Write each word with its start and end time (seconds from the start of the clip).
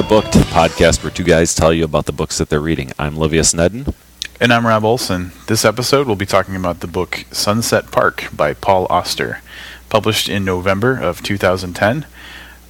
Welcome 0.00 0.22
to 0.22 0.30
Booked, 0.30 0.48
podcast 0.48 1.04
where 1.04 1.10
two 1.10 1.24
guys 1.24 1.54
tell 1.54 1.74
you 1.74 1.84
about 1.84 2.06
the 2.06 2.12
books 2.12 2.38
that 2.38 2.48
they're 2.48 2.58
reading. 2.58 2.90
I'm 2.98 3.18
Livia 3.18 3.42
Nedden. 3.42 3.92
And 4.40 4.50
I'm 4.50 4.66
Rob 4.66 4.82
Olson. 4.82 5.32
This 5.46 5.62
episode, 5.62 6.06
we'll 6.06 6.16
be 6.16 6.24
talking 6.24 6.56
about 6.56 6.80
the 6.80 6.86
book 6.86 7.26
Sunset 7.32 7.90
Park 7.90 8.24
by 8.34 8.54
Paul 8.54 8.86
Auster, 8.88 9.42
published 9.90 10.26
in 10.26 10.42
November 10.42 10.98
of 10.98 11.22
2010. 11.22 12.06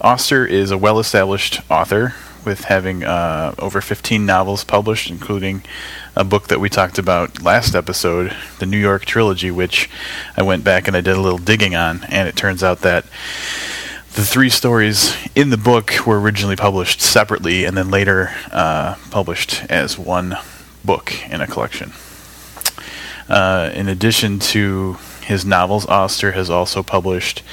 Auster 0.00 0.44
is 0.44 0.72
a 0.72 0.78
well 0.78 0.98
established 0.98 1.60
author 1.70 2.14
with 2.44 2.64
having 2.64 3.04
uh, 3.04 3.54
over 3.60 3.80
15 3.80 4.26
novels 4.26 4.64
published, 4.64 5.08
including 5.08 5.62
a 6.16 6.24
book 6.24 6.48
that 6.48 6.58
we 6.58 6.68
talked 6.68 6.98
about 6.98 7.42
last 7.42 7.76
episode, 7.76 8.34
the 8.58 8.66
New 8.66 8.78
York 8.78 9.04
Trilogy, 9.04 9.52
which 9.52 9.88
I 10.36 10.42
went 10.42 10.64
back 10.64 10.88
and 10.88 10.96
I 10.96 11.00
did 11.00 11.16
a 11.16 11.20
little 11.20 11.38
digging 11.38 11.76
on, 11.76 12.02
and 12.08 12.28
it 12.28 12.34
turns 12.34 12.64
out 12.64 12.80
that 12.80 13.04
the 14.14 14.24
three 14.24 14.50
stories 14.50 15.16
in 15.36 15.50
the 15.50 15.56
book 15.56 16.06
were 16.06 16.20
originally 16.20 16.56
published 16.56 17.00
separately 17.00 17.64
and 17.64 17.76
then 17.76 17.90
later 17.90 18.30
uh, 18.50 18.96
published 19.10 19.62
as 19.70 19.96
one 19.96 20.36
book 20.84 21.14
in 21.30 21.40
a 21.40 21.46
collection. 21.46 21.92
Uh, 23.28 23.70
in 23.72 23.88
addition 23.88 24.40
to 24.40 24.94
his 25.22 25.44
novels, 25.44 25.86
Auster 25.86 26.32
has 26.32 26.50
also 26.50 26.82
published 26.82 27.44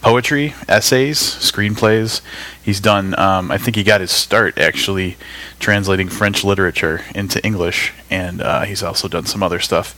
poetry, 0.00 0.54
essays, 0.68 1.20
screenplays. 1.20 2.20
He's 2.60 2.80
done, 2.80 3.16
um, 3.16 3.52
I 3.52 3.58
think 3.58 3.76
he 3.76 3.84
got 3.84 4.00
his 4.00 4.10
start 4.10 4.58
actually 4.58 5.16
translating 5.60 6.08
French 6.08 6.42
literature 6.42 7.02
into 7.14 7.44
English, 7.46 7.92
and 8.10 8.42
uh, 8.42 8.62
he's 8.62 8.82
also 8.82 9.06
done 9.06 9.26
some 9.26 9.44
other 9.44 9.60
stuff. 9.60 9.94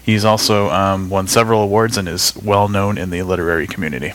He's 0.00 0.24
also 0.24 0.70
um, 0.70 1.10
won 1.10 1.26
several 1.26 1.62
awards 1.62 1.96
and 1.96 2.08
is 2.08 2.36
well 2.36 2.68
known 2.68 2.96
in 2.96 3.10
the 3.10 3.22
literary 3.22 3.66
community. 3.66 4.12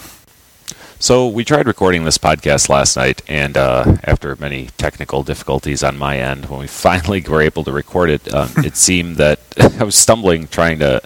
So 1.03 1.27
we 1.27 1.43
tried 1.43 1.67
recording 1.67 2.05
this 2.05 2.17
podcast 2.17 2.69
last 2.69 2.95
night, 2.95 3.21
and 3.27 3.57
uh, 3.57 3.97
after 4.05 4.37
many 4.37 4.69
technical 4.77 5.21
difficulties 5.21 5.83
on 5.83 5.97
my 5.97 6.17
end, 6.17 6.45
when 6.45 6.61
we 6.61 6.67
finally 6.85 7.19
were 7.19 7.41
able 7.41 7.65
to 7.65 7.73
record 7.73 8.09
it, 8.09 8.33
um, 8.33 8.49
it 8.59 8.77
seemed 8.77 9.17
that 9.17 9.41
I 9.81 9.83
was 9.83 9.97
stumbling 9.97 10.47
trying 10.47 10.79
to 10.79 11.01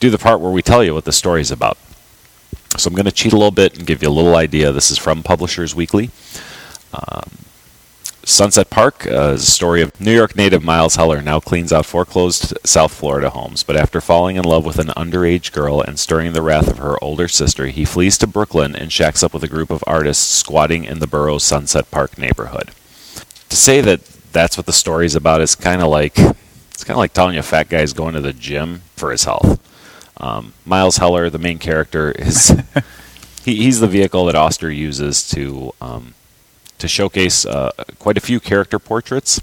do 0.00 0.08
the 0.08 0.16
part 0.16 0.40
where 0.40 0.50
we 0.50 0.62
tell 0.62 0.82
you 0.82 0.94
what 0.94 1.04
the 1.04 1.12
story 1.12 1.42
is 1.42 1.50
about. 1.50 1.76
So 2.78 2.88
I'm 2.88 2.94
going 2.94 3.04
to 3.04 3.12
cheat 3.12 3.34
a 3.34 3.36
little 3.36 3.50
bit 3.50 3.76
and 3.76 3.86
give 3.86 4.02
you 4.02 4.08
a 4.08 4.16
little 4.16 4.36
idea. 4.36 4.72
This 4.72 4.90
is 4.90 4.96
from 4.96 5.22
Publishers 5.22 5.74
Weekly. 5.74 6.08
Um, 6.94 7.28
Sunset 8.28 8.70
Park 8.70 9.06
uh, 9.06 9.34
is 9.34 9.44
a 9.44 9.50
story 9.50 9.82
of 9.82 10.00
New 10.00 10.12
York 10.12 10.34
native 10.34 10.64
Miles 10.64 10.96
Heller 10.96 11.22
now 11.22 11.38
cleans 11.38 11.72
out 11.72 11.86
foreclosed 11.86 12.58
South 12.64 12.92
Florida 12.92 13.30
homes, 13.30 13.62
but 13.62 13.76
after 13.76 14.00
falling 14.00 14.34
in 14.34 14.42
love 14.42 14.66
with 14.66 14.80
an 14.80 14.88
underage 14.88 15.52
girl 15.52 15.80
and 15.80 15.96
stirring 15.96 16.32
the 16.32 16.42
wrath 16.42 16.68
of 16.68 16.78
her 16.78 17.02
older 17.02 17.28
sister, 17.28 17.68
he 17.68 17.84
flees 17.84 18.18
to 18.18 18.26
Brooklyn 18.26 18.74
and 18.74 18.92
shacks 18.92 19.22
up 19.22 19.32
with 19.32 19.44
a 19.44 19.48
group 19.48 19.70
of 19.70 19.84
artists 19.86 20.26
squatting 20.26 20.82
in 20.82 20.98
the 20.98 21.06
borough's 21.06 21.44
Sunset 21.44 21.88
Park 21.92 22.18
neighborhood. 22.18 22.72
To 23.48 23.56
say 23.56 23.80
that 23.82 24.02
that's 24.32 24.56
what 24.56 24.66
the 24.66 24.72
story 24.72 25.06
is 25.06 25.14
about 25.14 25.40
is 25.40 25.54
kind 25.54 25.80
of 25.80 25.86
like 25.86 26.18
it's 26.18 26.82
kind 26.82 26.96
of 26.96 26.98
like 26.98 27.12
telling 27.12 27.34
you 27.34 27.40
a 27.40 27.44
fat 27.44 27.68
guy's 27.68 27.92
going 27.92 28.14
to 28.14 28.20
the 28.20 28.32
gym 28.32 28.82
for 28.96 29.12
his 29.12 29.22
health. 29.22 29.62
Um, 30.16 30.52
Miles 30.64 30.96
Heller, 30.96 31.30
the 31.30 31.38
main 31.38 31.60
character, 31.60 32.10
is 32.10 32.48
he, 33.44 33.54
he's 33.54 33.78
the 33.78 33.86
vehicle 33.86 34.24
that 34.24 34.34
Auster 34.34 34.68
uses 34.68 35.28
to 35.28 35.72
um, 35.80 36.14
to 36.78 36.88
showcase 36.88 37.46
uh, 37.46 37.72
quite 37.98 38.16
a 38.16 38.20
few 38.20 38.40
character 38.40 38.78
portraits 38.78 39.40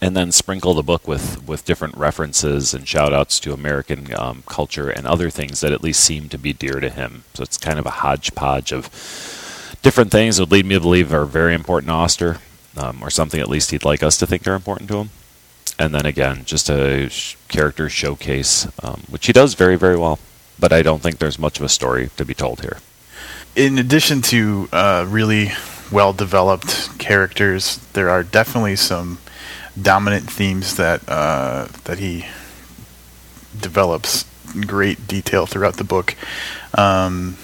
and 0.00 0.16
then 0.16 0.32
sprinkle 0.32 0.74
the 0.74 0.82
book 0.82 1.06
with, 1.06 1.46
with 1.46 1.64
different 1.64 1.96
references 1.96 2.72
and 2.72 2.88
shout 2.88 3.12
outs 3.12 3.38
to 3.40 3.52
American 3.52 4.14
um, 4.14 4.42
culture 4.46 4.88
and 4.88 5.06
other 5.06 5.28
things 5.28 5.60
that 5.60 5.72
at 5.72 5.82
least 5.82 6.02
seem 6.02 6.28
to 6.28 6.38
be 6.38 6.52
dear 6.52 6.80
to 6.80 6.88
him. 6.88 7.24
So 7.34 7.42
it's 7.42 7.58
kind 7.58 7.78
of 7.78 7.86
a 7.86 7.90
hodgepodge 7.90 8.72
of 8.72 8.88
different 9.82 10.10
things 10.10 10.36
that 10.36 10.44
would 10.44 10.52
lead 10.52 10.66
me 10.66 10.76
to 10.76 10.80
believe 10.80 11.12
are 11.12 11.26
very 11.26 11.54
important 11.54 11.88
to 11.88 11.94
Auster, 11.94 12.38
um, 12.76 13.02
or 13.02 13.10
something 13.10 13.40
at 13.40 13.48
least 13.48 13.72
he'd 13.72 13.84
like 13.84 14.02
us 14.02 14.16
to 14.18 14.26
think 14.26 14.46
are 14.46 14.54
important 14.54 14.88
to 14.90 14.98
him. 14.98 15.10
And 15.78 15.94
then 15.94 16.06
again, 16.06 16.44
just 16.44 16.70
a 16.70 17.08
sh- 17.08 17.36
character 17.48 17.88
showcase, 17.88 18.66
um, 18.82 19.02
which 19.08 19.26
he 19.26 19.32
does 19.32 19.54
very, 19.54 19.76
very 19.76 19.96
well. 19.96 20.18
But 20.58 20.72
I 20.72 20.82
don't 20.82 21.00
think 21.00 21.18
there's 21.18 21.38
much 21.38 21.58
of 21.58 21.64
a 21.64 21.70
story 21.70 22.10
to 22.16 22.24
be 22.24 22.34
told 22.34 22.60
here. 22.60 22.78
In 23.56 23.78
addition 23.78 24.22
to 24.22 24.68
uh, 24.72 25.06
really 25.08 25.52
well 25.90 26.12
developed 26.12 26.98
characters. 26.98 27.78
There 27.92 28.10
are 28.10 28.22
definitely 28.22 28.76
some 28.76 29.18
dominant 29.80 30.30
themes 30.30 30.76
that 30.76 31.08
uh, 31.08 31.68
that 31.84 31.98
he 31.98 32.26
develops 33.58 34.24
in 34.54 34.62
great 34.62 35.06
detail 35.06 35.46
throughout 35.46 35.76
the 35.76 35.84
book. 35.84 36.16
Um, 36.74 37.36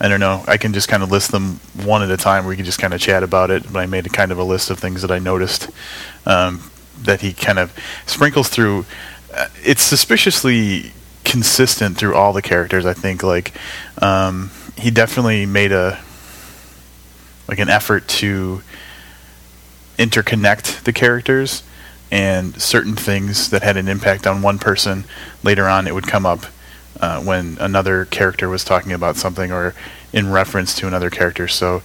I 0.00 0.08
don't 0.08 0.20
know. 0.20 0.42
I 0.48 0.56
can 0.56 0.72
just 0.72 0.88
kind 0.88 1.02
of 1.02 1.12
list 1.12 1.30
them 1.30 1.60
one 1.84 2.02
at 2.02 2.10
a 2.10 2.16
time. 2.16 2.44
We 2.46 2.56
can 2.56 2.64
just 2.64 2.80
kind 2.80 2.92
of 2.92 3.00
chat 3.00 3.22
about 3.22 3.50
it. 3.50 3.72
But 3.72 3.80
I 3.80 3.86
made 3.86 4.06
a 4.06 4.10
kind 4.10 4.32
of 4.32 4.38
a 4.38 4.44
list 4.44 4.70
of 4.70 4.78
things 4.78 5.02
that 5.02 5.12
I 5.12 5.20
noticed 5.20 5.70
um, 6.26 6.70
that 7.02 7.20
he 7.20 7.32
kind 7.32 7.58
of 7.58 7.72
sprinkles 8.06 8.48
through. 8.48 8.84
Uh, 9.32 9.46
it's 9.62 9.82
suspiciously 9.82 10.92
consistent 11.24 11.96
through 11.96 12.14
all 12.14 12.32
the 12.32 12.42
characters. 12.42 12.84
I 12.84 12.94
think 12.94 13.22
like 13.22 13.52
um, 13.98 14.50
he 14.76 14.90
definitely 14.90 15.46
made 15.46 15.70
a 15.70 16.02
like 17.52 17.58
an 17.58 17.68
effort 17.68 18.08
to 18.08 18.62
interconnect 19.98 20.84
the 20.84 20.92
characters 20.92 21.62
and 22.10 22.58
certain 22.60 22.96
things 22.96 23.50
that 23.50 23.62
had 23.62 23.76
an 23.76 23.88
impact 23.88 24.26
on 24.26 24.40
one 24.40 24.58
person 24.58 25.04
later 25.42 25.68
on 25.68 25.86
it 25.86 25.92
would 25.92 26.06
come 26.06 26.24
up 26.24 26.46
uh, 27.02 27.22
when 27.22 27.58
another 27.60 28.06
character 28.06 28.48
was 28.48 28.64
talking 28.64 28.92
about 28.92 29.16
something 29.16 29.52
or 29.52 29.74
in 30.14 30.32
reference 30.32 30.74
to 30.74 30.86
another 30.86 31.10
character. 31.10 31.46
So 31.46 31.82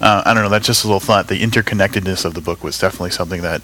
uh, 0.00 0.22
i 0.24 0.32
don't 0.32 0.42
know 0.42 0.48
that's 0.48 0.66
just 0.66 0.84
a 0.84 0.86
little 0.86 1.00
thought. 1.00 1.28
The 1.28 1.42
interconnectedness 1.42 2.24
of 2.24 2.32
the 2.32 2.40
book 2.40 2.64
was 2.64 2.78
definitely 2.78 3.10
something 3.10 3.42
that 3.42 3.60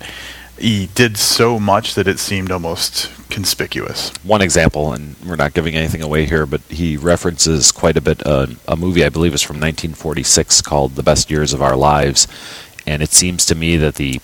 he 0.58 0.88
did 0.94 1.16
so 1.16 1.58
much 1.58 1.94
that 1.94 2.08
it 2.08 2.18
seemed 2.18 2.50
almost 2.50 3.10
conspicuous. 3.30 4.10
One 4.22 4.40
example, 4.40 4.92
and 4.92 5.16
we're 5.24 5.36
not 5.36 5.54
giving 5.54 5.74
anything 5.74 6.02
away 6.02 6.26
here, 6.26 6.46
but 6.46 6.60
he 6.62 6.96
references 6.96 7.72
quite 7.72 7.96
a 7.96 8.00
bit 8.00 8.26
uh, 8.26 8.46
a 8.66 8.76
movie 8.76 9.04
I 9.04 9.08
believe 9.08 9.34
is 9.34 9.42
from 9.42 9.56
1946 9.56 10.62
called 10.62 10.94
"The 10.94 11.02
Best 11.02 11.30
Years 11.30 11.52
of 11.52 11.62
Our 11.62 11.76
Lives," 11.76 12.26
and 12.86 13.02
it 13.02 13.10
seems 13.10 13.44
to 13.46 13.54
me 13.54 13.76
that 13.76 13.96
the 13.96 14.20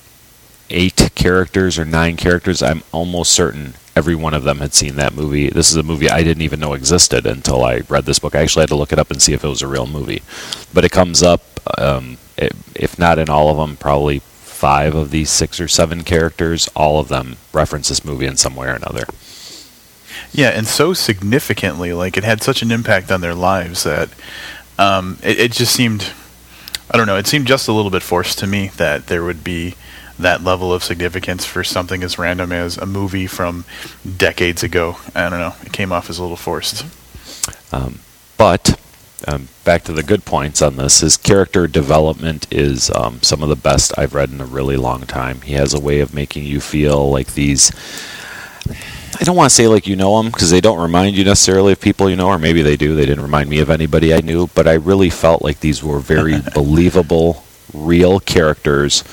eight 0.70 1.10
characters 1.14 1.78
or 1.78 1.84
nine 1.84 2.16
characters, 2.16 2.62
I'm 2.62 2.82
almost 2.92 3.32
certain 3.32 3.74
every 3.94 4.14
one 4.14 4.32
of 4.32 4.44
them 4.44 4.58
had 4.58 4.72
seen 4.72 4.96
that 4.96 5.14
movie. 5.14 5.50
This 5.50 5.70
is 5.70 5.76
a 5.76 5.82
movie 5.82 6.08
I 6.08 6.22
didn't 6.22 6.42
even 6.42 6.60
know 6.60 6.72
existed 6.72 7.26
until 7.26 7.62
I 7.62 7.80
read 7.88 8.06
this 8.06 8.18
book. 8.18 8.34
I 8.34 8.40
actually 8.40 8.62
had 8.62 8.70
to 8.70 8.76
look 8.76 8.92
it 8.92 8.98
up 8.98 9.10
and 9.10 9.20
see 9.20 9.34
if 9.34 9.44
it 9.44 9.48
was 9.48 9.60
a 9.60 9.66
real 9.66 9.86
movie, 9.86 10.22
but 10.72 10.84
it 10.84 10.92
comes 10.92 11.22
up. 11.22 11.42
Um, 11.78 12.16
it, 12.38 12.54
if 12.74 12.98
not 12.98 13.18
in 13.18 13.28
all 13.28 13.50
of 13.50 13.58
them, 13.58 13.76
probably 13.76 14.22
five 14.62 14.94
of 14.94 15.10
these 15.10 15.28
six 15.28 15.58
or 15.58 15.66
seven 15.66 16.04
characters, 16.04 16.68
all 16.76 17.00
of 17.00 17.08
them 17.08 17.36
reference 17.52 17.88
this 17.88 18.04
movie 18.04 18.26
in 18.26 18.36
some 18.36 18.54
way 18.54 18.68
or 18.68 18.74
another. 18.74 19.02
Yeah, 20.30 20.50
and 20.50 20.68
so 20.68 20.94
significantly, 20.94 21.92
like 21.92 22.16
it 22.16 22.22
had 22.22 22.44
such 22.44 22.62
an 22.62 22.70
impact 22.70 23.10
on 23.10 23.22
their 23.22 23.34
lives 23.34 23.82
that 23.82 24.10
um, 24.78 25.18
it, 25.20 25.40
it 25.40 25.52
just 25.52 25.74
seemed, 25.74 26.12
I 26.88 26.96
don't 26.96 27.08
know, 27.08 27.16
it 27.16 27.26
seemed 27.26 27.48
just 27.48 27.66
a 27.66 27.72
little 27.72 27.90
bit 27.90 28.04
forced 28.04 28.38
to 28.38 28.46
me 28.46 28.68
that 28.76 29.08
there 29.08 29.24
would 29.24 29.42
be 29.42 29.74
that 30.16 30.44
level 30.44 30.72
of 30.72 30.84
significance 30.84 31.44
for 31.44 31.64
something 31.64 32.04
as 32.04 32.16
random 32.16 32.52
as 32.52 32.78
a 32.78 32.86
movie 32.86 33.26
from 33.26 33.64
decades 34.16 34.62
ago. 34.62 34.96
I 35.12 35.28
don't 35.28 35.40
know, 35.40 35.56
it 35.64 35.72
came 35.72 35.90
off 35.90 36.08
as 36.08 36.20
a 36.20 36.22
little 36.22 36.36
forced. 36.36 36.86
Um, 37.72 37.98
but 38.38 38.78
um, 39.28 39.48
back 39.64 39.84
to 39.84 39.92
the 39.92 40.02
good 40.02 40.24
points 40.24 40.62
on 40.62 40.76
this. 40.76 41.00
His 41.00 41.16
character 41.16 41.66
development 41.66 42.46
is 42.52 42.90
um, 42.90 43.20
some 43.22 43.42
of 43.42 43.48
the 43.48 43.56
best 43.56 43.96
I've 43.98 44.14
read 44.14 44.30
in 44.30 44.40
a 44.40 44.46
really 44.46 44.76
long 44.76 45.02
time. 45.02 45.40
He 45.42 45.54
has 45.54 45.74
a 45.74 45.80
way 45.80 46.00
of 46.00 46.14
making 46.14 46.44
you 46.44 46.60
feel 46.60 47.10
like 47.10 47.34
these. 47.34 47.70
I 49.20 49.24
don't 49.24 49.36
want 49.36 49.50
to 49.50 49.54
say 49.54 49.68
like 49.68 49.86
you 49.86 49.96
know 49.96 50.20
them 50.22 50.32
because 50.32 50.50
they 50.50 50.60
don't 50.60 50.80
remind 50.80 51.16
you 51.16 51.24
necessarily 51.24 51.72
of 51.72 51.80
people 51.80 52.08
you 52.08 52.16
know, 52.16 52.28
or 52.28 52.38
maybe 52.38 52.62
they 52.62 52.76
do. 52.76 52.94
They 52.94 53.06
didn't 53.06 53.22
remind 53.22 53.50
me 53.50 53.58
of 53.58 53.70
anybody 53.70 54.14
I 54.14 54.20
knew, 54.20 54.48
but 54.48 54.66
I 54.66 54.74
really 54.74 55.10
felt 55.10 55.42
like 55.42 55.60
these 55.60 55.82
were 55.82 55.98
very 55.98 56.40
believable, 56.54 57.44
real 57.72 58.20
characters. 58.20 59.04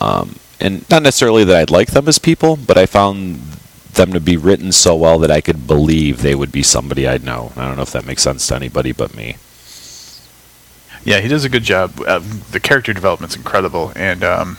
Um, 0.00 0.36
and 0.60 0.88
not 0.90 1.02
necessarily 1.02 1.44
that 1.44 1.56
I'd 1.56 1.70
like 1.70 1.92
them 1.92 2.08
as 2.08 2.18
people, 2.18 2.56
but 2.56 2.76
I 2.76 2.86
found 2.86 3.40
them 3.92 4.12
to 4.12 4.20
be 4.20 4.36
written 4.36 4.72
so 4.72 4.96
well 4.96 5.18
that 5.18 5.30
I 5.30 5.40
could 5.40 5.66
believe 5.66 6.22
they 6.22 6.34
would 6.34 6.52
be 6.52 6.62
somebody 6.62 7.06
I'd 7.06 7.24
know. 7.24 7.52
I 7.56 7.66
don't 7.66 7.76
know 7.76 7.82
if 7.82 7.92
that 7.92 8.06
makes 8.06 8.22
sense 8.22 8.46
to 8.48 8.54
anybody 8.54 8.92
but 8.92 9.14
me. 9.14 9.36
Yeah, 11.04 11.20
he 11.20 11.28
does 11.28 11.44
a 11.44 11.48
good 11.48 11.62
job. 11.62 12.00
Uh, 12.06 12.20
the 12.50 12.60
character 12.60 12.92
development's 12.92 13.36
incredible, 13.36 13.92
and 13.96 14.22
um, 14.24 14.58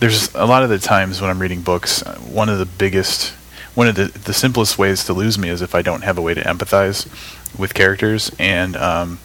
there's 0.00 0.34
a 0.34 0.46
lot 0.46 0.62
of 0.62 0.70
the 0.70 0.78
times 0.78 1.20
when 1.20 1.30
I'm 1.30 1.38
reading 1.40 1.62
books, 1.62 2.02
uh, 2.02 2.16
one 2.18 2.48
of 2.48 2.58
the 2.58 2.66
biggest, 2.66 3.30
one 3.74 3.88
of 3.88 3.94
the 3.94 4.06
the 4.06 4.32
simplest 4.32 4.78
ways 4.78 5.04
to 5.04 5.12
lose 5.12 5.38
me 5.38 5.48
is 5.48 5.62
if 5.62 5.74
I 5.74 5.82
don't 5.82 6.02
have 6.02 6.18
a 6.18 6.22
way 6.22 6.34
to 6.34 6.42
empathize 6.42 7.06
with 7.58 7.74
characters, 7.74 8.30
and 8.38 8.76
um, 8.76 9.18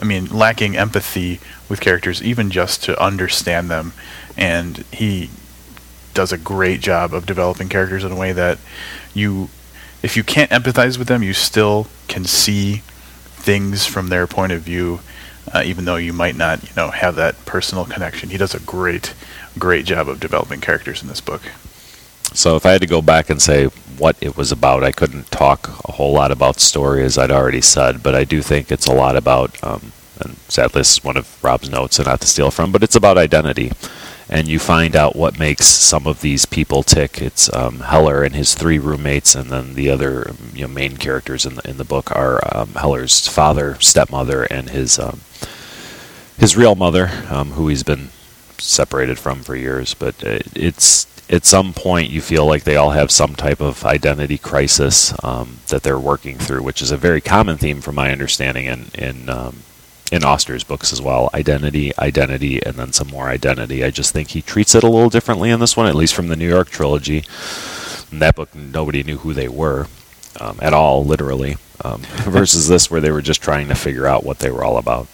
I 0.00 0.04
mean 0.04 0.26
lacking 0.26 0.76
empathy 0.76 1.40
with 1.68 1.80
characters, 1.80 2.22
even 2.22 2.50
just 2.50 2.82
to 2.84 3.00
understand 3.02 3.70
them, 3.70 3.92
and 4.36 4.78
he 4.92 5.30
does 6.14 6.32
a 6.32 6.38
great 6.38 6.80
job 6.80 7.12
of 7.12 7.26
developing 7.26 7.68
characters 7.68 8.04
in 8.04 8.12
a 8.12 8.16
way 8.16 8.32
that 8.32 8.58
you, 9.12 9.48
if 10.02 10.16
you 10.16 10.22
can't 10.22 10.50
empathize 10.50 10.96
with 10.96 11.08
them, 11.08 11.22
you 11.22 11.32
still 11.32 11.88
can 12.08 12.24
see 12.24 12.82
things 13.24 13.84
from 13.84 14.08
their 14.08 14.26
point 14.26 14.52
of 14.52 14.62
view 14.62 15.00
uh, 15.52 15.62
even 15.64 15.84
though 15.84 15.96
you 15.96 16.12
might 16.12 16.36
not, 16.36 16.62
you 16.62 16.74
know, 16.76 16.90
have 16.90 17.16
that 17.16 17.44
personal 17.44 17.84
connection. 17.84 18.30
He 18.30 18.36
does 18.36 18.54
a 18.54 18.60
great, 18.60 19.14
great 19.58 19.84
job 19.84 20.08
of 20.08 20.20
developing 20.20 20.60
characters 20.60 21.02
in 21.02 21.08
this 21.08 21.20
book. 21.20 21.42
So 22.32 22.56
if 22.56 22.66
I 22.66 22.72
had 22.72 22.80
to 22.80 22.86
go 22.86 23.00
back 23.00 23.30
and 23.30 23.40
say 23.40 23.66
what 23.96 24.16
it 24.20 24.36
was 24.36 24.50
about, 24.50 24.82
I 24.82 24.90
couldn't 24.90 25.30
talk 25.30 25.68
a 25.88 25.92
whole 25.92 26.12
lot 26.12 26.32
about 26.32 26.58
story, 26.58 27.04
as 27.04 27.16
I'd 27.16 27.30
already 27.30 27.60
said, 27.60 28.02
but 28.02 28.14
I 28.14 28.24
do 28.24 28.42
think 28.42 28.72
it's 28.72 28.86
a 28.86 28.94
lot 28.94 29.14
about, 29.16 29.62
um, 29.62 29.92
and 30.20 30.36
sadly 30.48 30.80
this 30.80 30.96
is 30.96 31.04
one 31.04 31.16
of 31.16 31.42
Rob's 31.44 31.70
notes 31.70 31.98
and 31.98 32.08
not 32.08 32.20
to 32.22 32.26
steal 32.26 32.50
from, 32.50 32.72
but 32.72 32.82
it's 32.82 32.96
about 32.96 33.18
identity. 33.18 33.70
And 34.28 34.48
you 34.48 34.58
find 34.58 34.96
out 34.96 35.14
what 35.14 35.38
makes 35.38 35.66
some 35.66 36.06
of 36.06 36.22
these 36.22 36.46
people 36.46 36.82
tick. 36.82 37.20
It's 37.20 37.52
um, 37.54 37.80
Heller 37.80 38.24
and 38.24 38.34
his 38.34 38.54
three 38.54 38.78
roommates, 38.78 39.34
and 39.34 39.50
then 39.50 39.74
the 39.74 39.90
other 39.90 40.32
you 40.54 40.62
know, 40.62 40.68
main 40.68 40.96
characters 40.96 41.44
in 41.44 41.56
the 41.56 41.68
in 41.68 41.76
the 41.76 41.84
book 41.84 42.10
are 42.10 42.40
um, 42.50 42.70
Heller's 42.70 43.28
father, 43.28 43.76
stepmother, 43.80 44.44
and 44.44 44.70
his 44.70 44.98
um, 44.98 45.20
his 46.38 46.56
real 46.56 46.74
mother, 46.74 47.10
um, 47.30 47.52
who 47.52 47.68
he's 47.68 47.82
been 47.82 48.10
separated 48.58 49.18
from 49.18 49.42
for 49.42 49.56
years. 49.56 49.94
But 49.94 50.16
it's 50.22 51.06
at 51.30 51.44
some 51.44 51.72
point 51.72 52.10
you 52.10 52.20
feel 52.20 52.46
like 52.46 52.64
they 52.64 52.76
all 52.76 52.90
have 52.90 53.10
some 53.10 53.34
type 53.34 53.60
of 53.60 53.84
identity 53.84 54.38
crisis 54.38 55.14
um, 55.24 55.58
that 55.68 55.82
they're 55.82 55.98
working 55.98 56.38
through, 56.38 56.62
which 56.62 56.82
is 56.82 56.90
a 56.90 56.96
very 56.96 57.20
common 57.20 57.56
theme, 57.56 57.80
from 57.80 57.94
my 57.94 58.12
understanding, 58.12 58.66
in 58.66 58.86
in 58.94 59.28
um, 59.28 59.62
in 60.12 60.22
Auster's 60.24 60.64
books 60.64 60.92
as 60.92 61.00
well. 61.00 61.30
Identity, 61.34 61.92
identity, 61.98 62.62
and 62.64 62.74
then 62.74 62.92
some 62.92 63.08
more 63.08 63.28
identity. 63.28 63.84
I 63.84 63.90
just 63.90 64.12
think 64.12 64.30
he 64.30 64.42
treats 64.42 64.74
it 64.74 64.84
a 64.84 64.88
little 64.88 65.10
differently 65.10 65.50
in 65.50 65.60
this 65.60 65.76
one, 65.76 65.86
at 65.86 65.94
least 65.94 66.14
from 66.14 66.28
the 66.28 66.36
New 66.36 66.48
York 66.48 66.68
trilogy. 66.70 67.24
In 68.12 68.18
that 68.20 68.36
book, 68.36 68.54
nobody 68.54 69.02
knew 69.02 69.18
who 69.18 69.32
they 69.32 69.48
were 69.48 69.88
um, 70.38 70.58
at 70.60 70.72
all, 70.72 71.04
literally, 71.04 71.56
um, 71.84 72.00
versus 72.24 72.68
this, 72.68 72.90
where 72.90 73.00
they 73.00 73.10
were 73.10 73.22
just 73.22 73.42
trying 73.42 73.68
to 73.68 73.74
figure 73.74 74.06
out 74.06 74.24
what 74.24 74.38
they 74.38 74.50
were 74.50 74.62
all 74.64 74.76
about. 74.78 75.08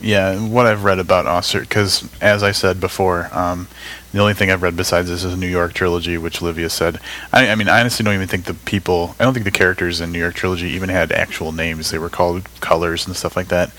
Yeah, 0.00 0.38
what 0.46 0.66
I've 0.66 0.84
read 0.84 0.98
about 0.98 1.26
Auster, 1.26 1.60
because 1.60 2.06
as 2.20 2.42
I 2.42 2.52
said 2.52 2.80
before, 2.80 3.30
um, 3.32 3.66
the 4.12 4.20
only 4.20 4.34
thing 4.34 4.50
I've 4.50 4.62
read 4.62 4.76
besides 4.76 5.08
this 5.08 5.24
is 5.24 5.32
a 5.32 5.36
New 5.36 5.46
York 5.46 5.72
trilogy, 5.72 6.18
which 6.18 6.42
Livia 6.42 6.68
said. 6.68 7.00
I, 7.32 7.48
I, 7.48 7.54
mean, 7.54 7.68
I 7.68 7.80
honestly 7.80 8.04
don't 8.04 8.14
even 8.14 8.28
think 8.28 8.44
the 8.44 8.54
people, 8.54 9.16
I 9.18 9.24
don't 9.24 9.32
think 9.32 9.44
the 9.44 9.50
characters 9.50 10.00
in 10.02 10.12
New 10.12 10.18
York 10.18 10.34
trilogy 10.34 10.66
even 10.68 10.90
had 10.90 11.12
actual 11.12 11.50
names. 11.50 11.90
They 11.90 11.98
were 11.98 12.10
called 12.10 12.46
colors 12.60 13.06
and 13.06 13.16
stuff 13.16 13.36
like 13.36 13.48
that. 13.48 13.70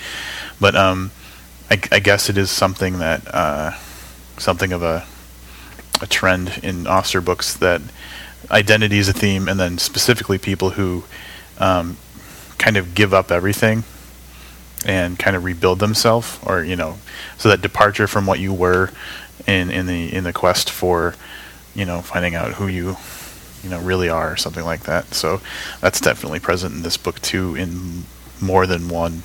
But 0.60 0.75
um, 0.75 1.12
I, 1.69 1.80
I, 1.92 2.00
guess 2.00 2.30
it 2.30 2.38
is 2.38 2.50
something 2.50 2.98
that, 2.98 3.22
uh, 3.34 3.74
something 4.38 4.74
of 4.74 4.81
a, 4.81 5.06
a 6.02 6.08
trend 6.08 6.60
in 6.63 6.88
Auster 6.88 7.22
books 7.22 7.54
that 7.56 7.81
identity 8.50 8.98
is 8.98 9.08
a 9.08 9.13
theme, 9.13 9.48
and 9.48 9.60
then 9.60 9.78
specifically 9.78 10.40
people 10.40 10.72
who 10.72 11.04
um, 11.60 11.98
kind 12.58 12.75
of 12.75 12.96
give 12.96 13.13
up 13.13 13.31
everything 13.31 13.84
and 14.88 15.19
kind 15.19 15.36
of 15.36 15.44
rebuild 15.44 15.80
themselves, 15.80 16.39
or 16.44 16.63
you 16.63 16.75
know, 16.75 16.98
so 17.38 17.50
that 17.50 17.62
departure 17.62 18.07
from 18.07 18.25
what 18.25 18.39
you 18.39 18.54
were 18.54 18.89
in 19.45 19.69
in 19.69 19.86
the 19.86 20.12
in 20.12 20.24
the 20.24 20.34
quest 20.34 20.72
for 20.72 21.13
you 21.75 21.86
know 21.86 22.01
finding 22.01 22.34
out 22.34 22.54
who 22.54 22.68
you 22.68 22.95
you 23.63 23.69
know 23.69 23.80
really 23.81 24.10
are 24.10 24.31
or 24.31 24.38
something 24.38 24.63
like 24.63 24.84
that. 24.84 25.13
So 25.13 25.42
that's 25.81 26.00
definitely 26.00 26.39
present 26.39 26.74
in 26.74 26.81
this 26.81 26.98
book 26.98 27.22
too 27.22 27.54
in 27.56 28.04
more 28.42 28.66
than 28.66 28.88
one 28.88 29.24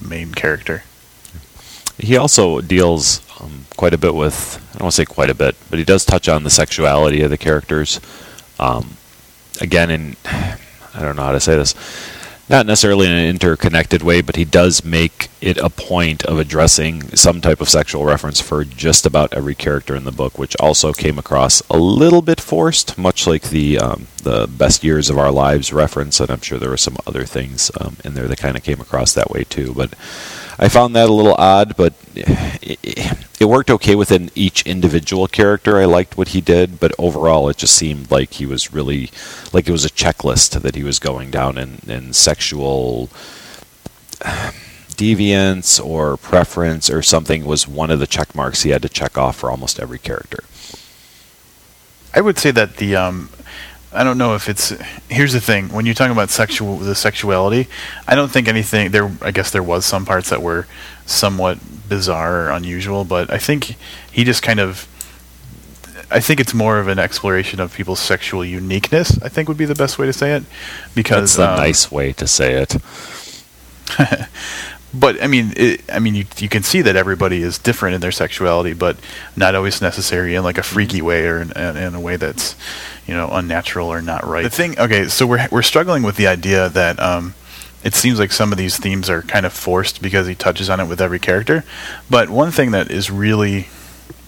main 0.00 0.32
character. 0.32 0.84
He 1.98 2.16
also 2.16 2.60
deals 2.60 3.20
um, 3.40 3.66
quite 3.76 3.92
a 3.92 3.98
bit 3.98 4.14
with 4.14 4.56
I 4.70 4.72
don't 4.74 4.82
want 4.84 4.94
to 4.94 4.96
say 4.96 5.04
quite 5.04 5.28
a 5.28 5.34
bit, 5.34 5.56
but 5.68 5.78
he 5.78 5.84
does 5.84 6.04
touch 6.04 6.28
on 6.28 6.44
the 6.44 6.50
sexuality 6.50 7.20
of 7.22 7.30
the 7.30 7.36
characters. 7.36 8.00
Um, 8.60 8.96
again, 9.60 9.90
in 9.90 10.16
I 10.24 11.02
don't 11.02 11.16
know 11.16 11.22
how 11.22 11.32
to 11.32 11.40
say 11.40 11.56
this 11.56 11.74
not 12.50 12.66
necessarily 12.66 13.06
in 13.06 13.12
an 13.12 13.28
interconnected 13.28 14.02
way, 14.02 14.20
but 14.20 14.34
he 14.34 14.44
does 14.44 14.84
make 14.84 15.28
it 15.40 15.56
a 15.58 15.70
point 15.70 16.24
of 16.24 16.36
addressing 16.36 17.16
some 17.16 17.40
type 17.40 17.60
of 17.60 17.68
sexual 17.68 18.04
reference 18.04 18.40
for 18.40 18.64
just 18.64 19.06
about 19.06 19.32
every 19.32 19.54
character 19.54 19.94
in 19.94 20.02
the 20.02 20.10
book, 20.10 20.36
which 20.36 20.56
also 20.56 20.92
came 20.92 21.16
across 21.16 21.62
a 21.70 21.78
little 21.78 22.22
bit 22.22 22.40
forced, 22.40 22.98
much 22.98 23.24
like 23.24 23.50
the 23.50 23.78
um, 23.78 24.08
the 24.20 24.46
best 24.46 24.84
years 24.84 25.10
of 25.10 25.18
our 25.18 25.30
lives 25.30 25.72
reference, 25.72 26.20
and 26.20 26.30
I'm 26.30 26.40
sure 26.40 26.58
there 26.58 26.70
were 26.70 26.76
some 26.76 26.96
other 27.06 27.24
things 27.24 27.70
um, 27.80 27.96
in 28.04 28.14
there 28.14 28.28
that 28.28 28.38
kind 28.38 28.56
of 28.56 28.62
came 28.62 28.80
across 28.80 29.12
that 29.14 29.30
way 29.30 29.44
too. 29.44 29.72
But 29.74 29.94
I 30.58 30.68
found 30.68 30.94
that 30.94 31.08
a 31.08 31.12
little 31.12 31.34
odd, 31.34 31.74
but 31.74 31.94
it, 32.14 32.78
it, 33.40 33.44
worked 33.46 33.70
okay 33.70 33.94
within 33.94 34.30
each 34.34 34.62
individual 34.66 35.26
character. 35.26 35.78
I 35.78 35.86
liked 35.86 36.18
what 36.18 36.28
he 36.28 36.42
did, 36.42 36.78
but 36.78 36.92
overall, 36.98 37.48
it 37.48 37.56
just 37.56 37.74
seemed 37.74 38.10
like 38.10 38.34
he 38.34 38.46
was 38.46 38.72
really 38.72 39.10
like 39.54 39.66
it 39.68 39.72
was 39.72 39.86
a 39.86 39.90
checklist 39.90 40.60
that 40.60 40.74
he 40.74 40.84
was 40.84 40.98
going 40.98 41.30
down 41.30 41.56
in, 41.56 41.80
in 41.86 42.12
sexual 42.12 43.08
deviance 44.90 45.82
or 45.82 46.18
preference 46.18 46.90
or 46.90 47.00
something 47.00 47.46
was 47.46 47.66
one 47.66 47.90
of 47.90 47.98
the 47.98 48.06
check 48.06 48.34
marks 48.34 48.62
he 48.62 48.70
had 48.70 48.82
to 48.82 48.88
check 48.90 49.16
off 49.16 49.36
for 49.36 49.50
almost 49.50 49.80
every 49.80 49.98
character. 49.98 50.44
I 52.12 52.20
would 52.20 52.38
say 52.38 52.50
that 52.50 52.76
the 52.76 52.96
um, 52.96 53.30
I 53.92 54.04
don't 54.04 54.18
know 54.18 54.34
if 54.34 54.48
it's. 54.48 54.70
Here's 55.08 55.32
the 55.32 55.40
thing: 55.40 55.68
when 55.70 55.84
you're 55.84 55.94
talking 55.94 56.12
about 56.12 56.30
sexual, 56.30 56.76
the 56.76 56.94
sexuality, 56.94 57.68
I 58.06 58.14
don't 58.14 58.30
think 58.30 58.46
anything 58.46 58.92
there. 58.92 59.10
I 59.20 59.32
guess 59.32 59.50
there 59.50 59.62
was 59.62 59.84
some 59.84 60.04
parts 60.04 60.30
that 60.30 60.42
were 60.42 60.66
somewhat 61.06 61.58
bizarre 61.88 62.46
or 62.46 62.50
unusual, 62.50 63.04
but 63.04 63.30
I 63.32 63.38
think 63.38 63.76
he 64.12 64.24
just 64.24 64.42
kind 64.42 64.60
of. 64.60 64.86
I 66.12 66.18
think 66.20 66.40
it's 66.40 66.54
more 66.54 66.78
of 66.78 66.88
an 66.88 66.98
exploration 66.98 67.60
of 67.60 67.74
people's 67.74 68.00
sexual 68.00 68.44
uniqueness. 68.44 69.20
I 69.22 69.28
think 69.28 69.48
would 69.48 69.58
be 69.58 69.64
the 69.64 69.74
best 69.74 69.98
way 69.98 70.06
to 70.06 70.12
say 70.12 70.34
it, 70.34 70.44
because 70.94 71.36
that's 71.36 71.48
a 71.48 71.52
um, 71.52 71.56
nice 71.56 71.90
way 71.90 72.12
to 72.14 72.26
say 72.26 72.54
it. 72.54 72.76
but 74.92 75.22
I 75.22 75.26
mean, 75.26 75.52
it, 75.56 75.82
I 75.92 75.98
mean, 75.98 76.14
you 76.14 76.26
you 76.38 76.48
can 76.48 76.62
see 76.62 76.82
that 76.82 76.96
everybody 76.96 77.42
is 77.42 77.58
different 77.58 77.94
in 77.94 78.00
their 78.00 78.12
sexuality, 78.12 78.72
but 78.72 78.96
not 79.36 79.54
always 79.54 79.80
necessary 79.80 80.34
in 80.34 80.42
like 80.42 80.58
a 80.58 80.62
freaky 80.62 81.00
way 81.00 81.26
or 81.26 81.40
in, 81.40 81.52
in 81.52 81.94
a 81.94 82.00
way 82.00 82.16
that's 82.16 82.56
you 83.06 83.14
know 83.14 83.28
unnatural 83.30 83.88
or 83.88 84.02
not 84.02 84.26
right. 84.26 84.42
The 84.42 84.50
thing, 84.50 84.78
okay, 84.78 85.06
so 85.08 85.26
we're 85.26 85.46
we're 85.50 85.62
struggling 85.62 86.02
with 86.02 86.16
the 86.16 86.26
idea 86.26 86.68
that 86.70 86.98
um, 86.98 87.34
it 87.84 87.94
seems 87.94 88.18
like 88.18 88.32
some 88.32 88.50
of 88.52 88.58
these 88.58 88.76
themes 88.78 89.08
are 89.08 89.22
kind 89.22 89.46
of 89.46 89.52
forced 89.52 90.02
because 90.02 90.26
he 90.26 90.34
touches 90.34 90.68
on 90.68 90.80
it 90.80 90.86
with 90.86 91.00
every 91.00 91.18
character. 91.18 91.64
But 92.08 92.28
one 92.28 92.50
thing 92.50 92.72
that 92.72 92.90
is 92.90 93.10
really, 93.10 93.68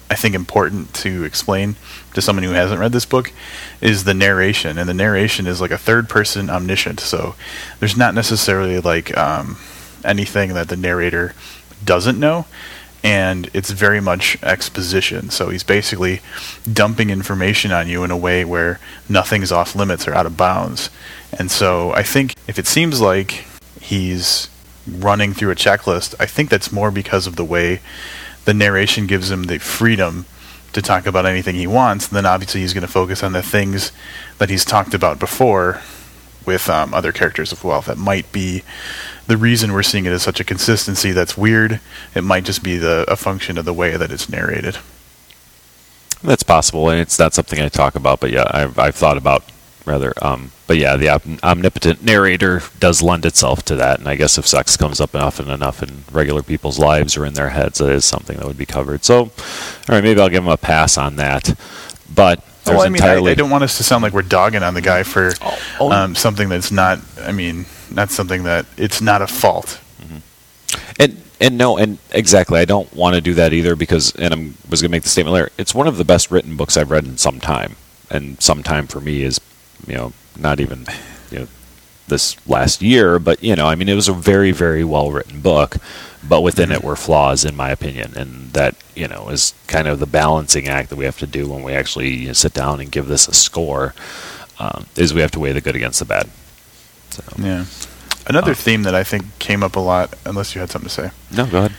I 0.08 0.14
think, 0.14 0.34
important 0.34 0.94
to 0.94 1.24
explain 1.24 1.74
to 2.14 2.22
someone 2.22 2.44
who 2.44 2.52
hasn't 2.52 2.78
read 2.78 2.92
this 2.92 3.04
book 3.04 3.32
is 3.80 4.04
the 4.04 4.14
narration, 4.14 4.78
and 4.78 4.88
the 4.88 4.94
narration 4.94 5.48
is 5.48 5.60
like 5.60 5.72
a 5.72 5.78
third-person 5.78 6.48
omniscient. 6.48 7.00
So 7.00 7.34
there's 7.80 7.96
not 7.96 8.14
necessarily 8.14 8.78
like 8.78 9.16
um, 9.18 9.58
anything 10.04 10.54
that 10.54 10.68
the 10.68 10.76
narrator 10.76 11.34
doesn't 11.84 12.18
know 12.18 12.46
and 13.04 13.50
it's 13.52 13.70
very 13.70 14.00
much 14.00 14.40
exposition. 14.42 15.30
So 15.30 15.48
he's 15.48 15.64
basically 15.64 16.20
dumping 16.70 17.10
information 17.10 17.72
on 17.72 17.88
you 17.88 18.04
in 18.04 18.10
a 18.10 18.16
way 18.16 18.44
where 18.44 18.78
nothing's 19.08 19.50
off 19.50 19.74
limits 19.74 20.06
or 20.06 20.14
out 20.14 20.26
of 20.26 20.36
bounds. 20.36 20.88
And 21.36 21.50
so 21.50 21.92
I 21.92 22.02
think 22.02 22.34
if 22.46 22.58
it 22.58 22.66
seems 22.66 23.00
like 23.00 23.44
he's 23.80 24.48
running 24.86 25.32
through 25.32 25.50
a 25.50 25.56
checklist, 25.56 26.14
I 26.20 26.26
think 26.26 26.48
that's 26.48 26.70
more 26.70 26.90
because 26.90 27.26
of 27.26 27.36
the 27.36 27.44
way 27.44 27.80
the 28.44 28.54
narration 28.54 29.06
gives 29.06 29.30
him 29.30 29.44
the 29.44 29.58
freedom 29.58 30.26
to 30.72 30.82
talk 30.82 31.06
about 31.06 31.26
anything 31.26 31.56
he 31.56 31.66
wants. 31.66 32.08
And 32.08 32.16
then 32.16 32.26
obviously 32.26 32.60
he's 32.60 32.72
going 32.72 32.86
to 32.86 32.92
focus 32.92 33.22
on 33.22 33.32
the 33.32 33.42
things 33.42 33.92
that 34.38 34.48
he's 34.48 34.64
talked 34.64 34.94
about 34.94 35.18
before 35.18 35.80
with 36.46 36.68
um, 36.68 36.94
other 36.94 37.12
characters 37.12 37.52
as 37.52 37.62
well 37.62 37.82
that 37.82 37.98
might 37.98 38.30
be 38.32 38.62
the 39.26 39.36
reason 39.36 39.72
we're 39.72 39.82
seeing 39.82 40.04
it 40.04 40.12
as 40.12 40.22
such 40.22 40.40
a 40.40 40.44
consistency 40.44 41.12
that's 41.12 41.36
weird. 41.36 41.80
It 42.14 42.24
might 42.24 42.44
just 42.44 42.62
be 42.62 42.76
the 42.76 43.04
a 43.08 43.16
function 43.16 43.58
of 43.58 43.64
the 43.64 43.72
way 43.72 43.96
that 43.96 44.10
it's 44.10 44.28
narrated. 44.28 44.78
That's 46.22 46.42
possible, 46.42 46.88
and 46.88 47.00
it's 47.00 47.18
not 47.18 47.34
something 47.34 47.60
I 47.60 47.68
talk 47.68 47.94
about, 47.94 48.20
but 48.20 48.30
yeah, 48.30 48.44
I've, 48.48 48.78
I've 48.78 48.94
thought 48.94 49.16
about 49.16 49.42
rather. 49.84 50.12
Um, 50.22 50.52
but 50.68 50.76
yeah, 50.76 50.96
the 50.96 51.08
omnipotent 51.42 52.02
narrator 52.02 52.62
does 52.78 53.02
lend 53.02 53.26
itself 53.26 53.64
to 53.64 53.76
that, 53.76 53.98
and 53.98 54.08
I 54.08 54.14
guess 54.14 54.38
if 54.38 54.46
sex 54.46 54.76
comes 54.76 55.00
up 55.00 55.14
often 55.14 55.50
enough 55.50 55.82
in 55.82 56.04
regular 56.12 56.42
people's 56.42 56.78
lives 56.78 57.16
or 57.16 57.26
in 57.26 57.34
their 57.34 57.50
heads, 57.50 57.80
it 57.80 57.90
is 57.90 58.04
something 58.04 58.36
that 58.36 58.46
would 58.46 58.58
be 58.58 58.66
covered. 58.66 59.04
So, 59.04 59.18
all 59.18 59.30
right, 59.88 60.04
maybe 60.04 60.20
I'll 60.20 60.28
give 60.28 60.44
him 60.44 60.50
a 60.50 60.56
pass 60.56 60.96
on 60.96 61.16
that. 61.16 61.58
But 62.14 62.44
well, 62.66 62.82
I 62.82 62.88
mean, 62.88 63.02
I, 63.02 63.16
I, 63.16 63.34
don't 63.34 63.50
want 63.50 63.64
us 63.64 63.76
to 63.78 63.82
sound 63.82 64.02
like 64.02 64.12
we're 64.12 64.22
dogging 64.22 64.62
on 64.62 64.74
the 64.74 64.80
guy 64.80 65.02
for 65.02 65.32
oh, 65.40 65.58
oh. 65.80 65.92
Um, 65.92 66.14
something 66.14 66.48
that's 66.48 66.70
not. 66.70 67.00
I 67.20 67.32
mean, 67.32 67.66
not 67.94 68.10
something 68.10 68.44
that 68.44 68.66
it's 68.76 69.00
not 69.00 69.22
a 69.22 69.26
fault. 69.26 69.80
Mm-hmm. 70.00 70.18
And 71.00 71.22
and 71.40 71.58
no, 71.58 71.76
and 71.76 71.98
exactly, 72.12 72.60
I 72.60 72.64
don't 72.64 72.92
want 72.94 73.16
to 73.16 73.20
do 73.20 73.34
that 73.34 73.52
either 73.52 73.74
because, 73.74 74.14
and 74.14 74.32
I 74.32 74.36
was 74.70 74.80
going 74.80 74.90
to 74.90 74.96
make 74.96 75.02
the 75.02 75.08
statement 75.08 75.34
later. 75.34 75.50
It's 75.58 75.74
one 75.74 75.88
of 75.88 75.96
the 75.96 76.04
best 76.04 76.30
written 76.30 76.56
books 76.56 76.76
I've 76.76 76.92
read 76.92 77.04
in 77.04 77.18
some 77.18 77.40
time, 77.40 77.74
and 78.10 78.40
some 78.40 78.62
time 78.62 78.86
for 78.86 79.00
me 79.00 79.22
is, 79.22 79.40
you 79.86 79.94
know, 79.94 80.12
not 80.38 80.60
even, 80.60 80.86
you 81.32 81.40
know, 81.40 81.46
this 82.06 82.36
last 82.46 82.80
year, 82.80 83.18
but 83.18 83.42
you 83.42 83.56
know, 83.56 83.66
I 83.66 83.74
mean, 83.74 83.88
it 83.88 83.94
was 83.94 84.08
a 84.08 84.12
very, 84.12 84.52
very 84.52 84.84
well 84.84 85.10
written 85.10 85.40
book, 85.40 85.78
but 86.22 86.42
within 86.42 86.70
it 86.70 86.84
were 86.84 86.94
flaws, 86.94 87.44
in 87.44 87.56
my 87.56 87.70
opinion, 87.70 88.12
and 88.16 88.52
that 88.52 88.76
you 88.94 89.08
know 89.08 89.28
is 89.28 89.54
kind 89.66 89.88
of 89.88 89.98
the 89.98 90.06
balancing 90.06 90.68
act 90.68 90.90
that 90.90 90.96
we 90.96 91.06
have 91.06 91.18
to 91.18 91.26
do 91.26 91.48
when 91.48 91.64
we 91.64 91.72
actually 91.72 92.10
you 92.10 92.26
know, 92.28 92.32
sit 92.34 92.54
down 92.54 92.80
and 92.80 92.92
give 92.92 93.06
this 93.06 93.26
a 93.26 93.34
score. 93.34 93.94
Um, 94.60 94.86
is 94.94 95.12
we 95.12 95.22
have 95.22 95.32
to 95.32 95.40
weigh 95.40 95.52
the 95.52 95.60
good 95.60 95.74
against 95.74 95.98
the 95.98 96.04
bad. 96.04 96.28
So. 97.12 97.22
Yeah. 97.38 97.64
Another 98.26 98.52
Uh, 98.52 98.54
theme 98.54 98.82
that 98.84 98.94
I 98.94 99.04
think 99.04 99.24
came 99.38 99.62
up 99.62 99.76
a 99.76 99.80
lot, 99.80 100.14
unless 100.24 100.54
you 100.54 100.60
had 100.60 100.70
something 100.70 100.88
to 100.88 100.94
say. 100.94 101.10
No, 101.30 101.46
go 101.46 101.58
ahead. 101.58 101.72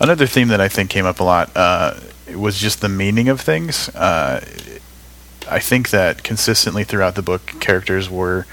Another 0.00 0.26
theme 0.26 0.48
that 0.48 0.60
I 0.60 0.68
think 0.68 0.90
came 0.90 1.06
up 1.06 1.20
a 1.20 1.24
lot 1.24 1.50
uh, 1.56 1.94
was 2.34 2.58
just 2.58 2.80
the 2.80 2.88
meaning 2.88 3.28
of 3.28 3.40
things. 3.40 3.88
Uh, 3.90 4.44
I 5.48 5.58
think 5.60 5.90
that 5.90 6.22
consistently 6.22 6.82
throughout 6.84 7.14
the 7.14 7.22
book, 7.22 7.46
characters 7.60 8.10
were 8.10 8.46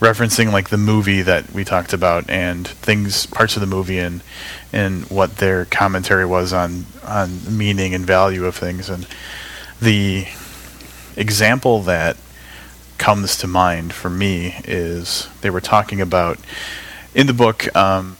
referencing 0.00 0.52
like 0.52 0.68
the 0.70 0.76
movie 0.78 1.22
that 1.22 1.50
we 1.52 1.64
talked 1.64 1.92
about 1.92 2.30
and 2.30 2.66
things, 2.68 3.26
parts 3.26 3.56
of 3.56 3.60
the 3.60 3.66
movie, 3.66 3.98
and 3.98 4.20
and 4.72 5.04
what 5.10 5.38
their 5.38 5.64
commentary 5.64 6.24
was 6.24 6.52
on 6.52 6.86
on 7.04 7.40
meaning 7.56 7.94
and 7.94 8.06
value 8.06 8.44
of 8.46 8.54
things. 8.54 8.88
And 8.88 9.06
the 9.82 10.26
example 11.16 11.82
that 11.82 12.16
comes 12.98 13.36
to 13.38 13.46
mind 13.46 13.92
for 13.92 14.10
me 14.10 14.56
is 14.64 15.28
they 15.40 15.50
were 15.50 15.60
talking 15.60 16.00
about 16.00 16.38
in 17.14 17.26
the 17.26 17.32
book. 17.32 17.74
Um, 17.74 18.16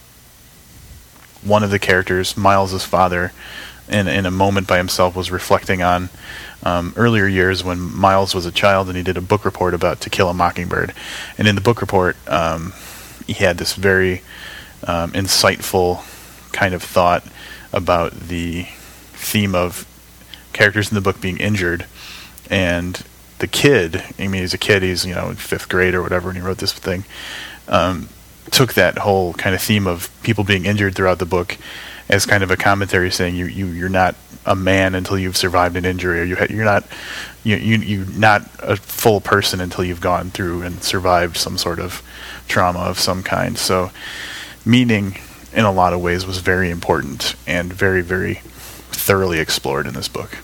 one 1.43 1.63
of 1.63 1.71
the 1.71 1.79
characters, 1.79 2.37
Miles's 2.37 2.85
father, 2.85 3.33
in 3.89 4.09
in 4.09 4.27
a 4.27 4.31
moment 4.31 4.67
by 4.67 4.79
himself, 4.79 5.15
was 5.15 5.31
reflecting 5.31 5.83
on 5.83 6.09
um, 6.63 6.93
earlier 6.97 7.27
years 7.27 7.63
when 7.63 7.81
Miles 7.81 8.35
was 8.35 8.47
a 8.47 8.53
child 8.53 8.89
and 8.89 8.97
he 8.97 9.03
did 9.03 9.17
a 9.17 9.21
book 9.21 9.45
report 9.45 9.75
about 9.75 10.01
To 10.03 10.11
Kill 10.11 10.29
a 10.29 10.35
Mockingbird. 10.35 10.93
And 11.37 11.47
in 11.47 11.55
the 11.55 11.61
book 11.61 11.81
report, 11.81 12.17
um, 12.29 12.73
he 13.27 13.35
had 13.35 13.59
this 13.59 13.75
very 13.75 14.23
um, 14.87 15.13
insightful 15.13 16.05
kind 16.53 16.75
of 16.75 16.83
thought 16.83 17.25
about 17.73 18.13
the 18.13 18.67
theme 19.13 19.55
of 19.55 19.87
characters 20.53 20.91
in 20.91 20.95
the 20.95 21.01
book 21.01 21.21
being 21.21 21.39
injured 21.39 21.87
and 22.51 23.03
the 23.38 23.47
kid 23.47 24.02
i 24.18 24.26
mean 24.28 24.40
he's 24.42 24.54
a 24.54 24.59
kid 24.59 24.83
he's 24.83 25.04
you 25.04 25.14
know 25.14 25.28
in 25.28 25.37
fifth 25.37 25.68
grade 25.68 25.95
or 25.95 26.02
whatever 26.02 26.28
and 26.28 26.38
he 26.38 26.45
wrote 26.45 26.59
this 26.59 26.73
thing 26.73 27.04
um, 27.68 28.09
took 28.50 28.75
that 28.75 28.99
whole 28.99 29.35
kind 29.35 29.54
of 29.54 29.61
theme 29.61 29.87
of 29.87 30.11
people 30.23 30.45
being 30.45 30.64
injured 30.64 30.95
throughout 30.95 31.18
the 31.18 31.26
book 31.26 31.57
as 32.09 32.25
kind 32.25 32.42
of 32.42 32.50
a 32.50 32.57
commentary 32.57 33.11
saying 33.11 33.37
you, 33.37 33.47
you 33.47 33.66
you're 33.66 33.88
not 33.88 34.14
a 34.47 34.57
man 34.57 34.95
until 34.95 35.18
you've 35.18 35.37
survived 35.37 35.76
an 35.76 35.85
injury 35.85 36.21
or 36.21 36.25
you 36.25 36.37
you're 36.49 36.64
not 36.64 36.85
you, 37.45 37.57
you 37.57 37.76
you're 37.78 38.07
not 38.07 38.42
a 38.61 38.76
full 38.76 39.21
person 39.21 39.61
until 39.61 39.85
you've 39.85 40.00
gone 40.00 40.30
through 40.30 40.62
and 40.62 40.83
survived 40.83 41.37
some 41.37 41.59
sort 41.59 41.78
of 41.78 42.02
trauma 42.49 42.80
of 42.80 42.99
some 42.99 43.23
kind. 43.23 43.59
So 43.59 43.90
meaning 44.64 45.18
in 45.52 45.64
a 45.64 45.73
lot 45.73 45.92
of 45.92 46.00
ways 46.00 46.26
was 46.26 46.38
very 46.38 46.71
important 46.71 47.35
and 47.47 47.73
very 47.73 48.00
very 48.00 48.35
thoroughly 48.90 49.38
explored 49.38 49.87
in 49.87 49.95
this 49.95 50.09
book 50.09 50.38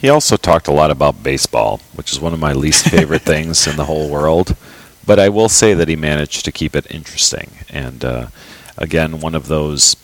He 0.00 0.08
also 0.08 0.36
talked 0.36 0.68
a 0.68 0.72
lot 0.72 0.90
about 0.90 1.22
baseball, 1.22 1.80
which 1.94 2.12
is 2.12 2.20
one 2.20 2.34
of 2.34 2.40
my 2.40 2.52
least 2.52 2.88
favorite 2.90 3.22
things 3.22 3.66
in 3.66 3.76
the 3.76 3.86
whole 3.86 4.10
world. 4.10 4.56
But 5.06 5.18
I 5.18 5.28
will 5.28 5.48
say 5.48 5.72
that 5.74 5.88
he 5.88 5.96
managed 5.96 6.44
to 6.44 6.52
keep 6.52 6.74
it 6.74 6.90
interesting. 6.90 7.50
And 7.70 8.04
uh, 8.04 8.26
again, 8.76 9.20
one 9.20 9.34
of 9.34 9.46
those 9.46 9.96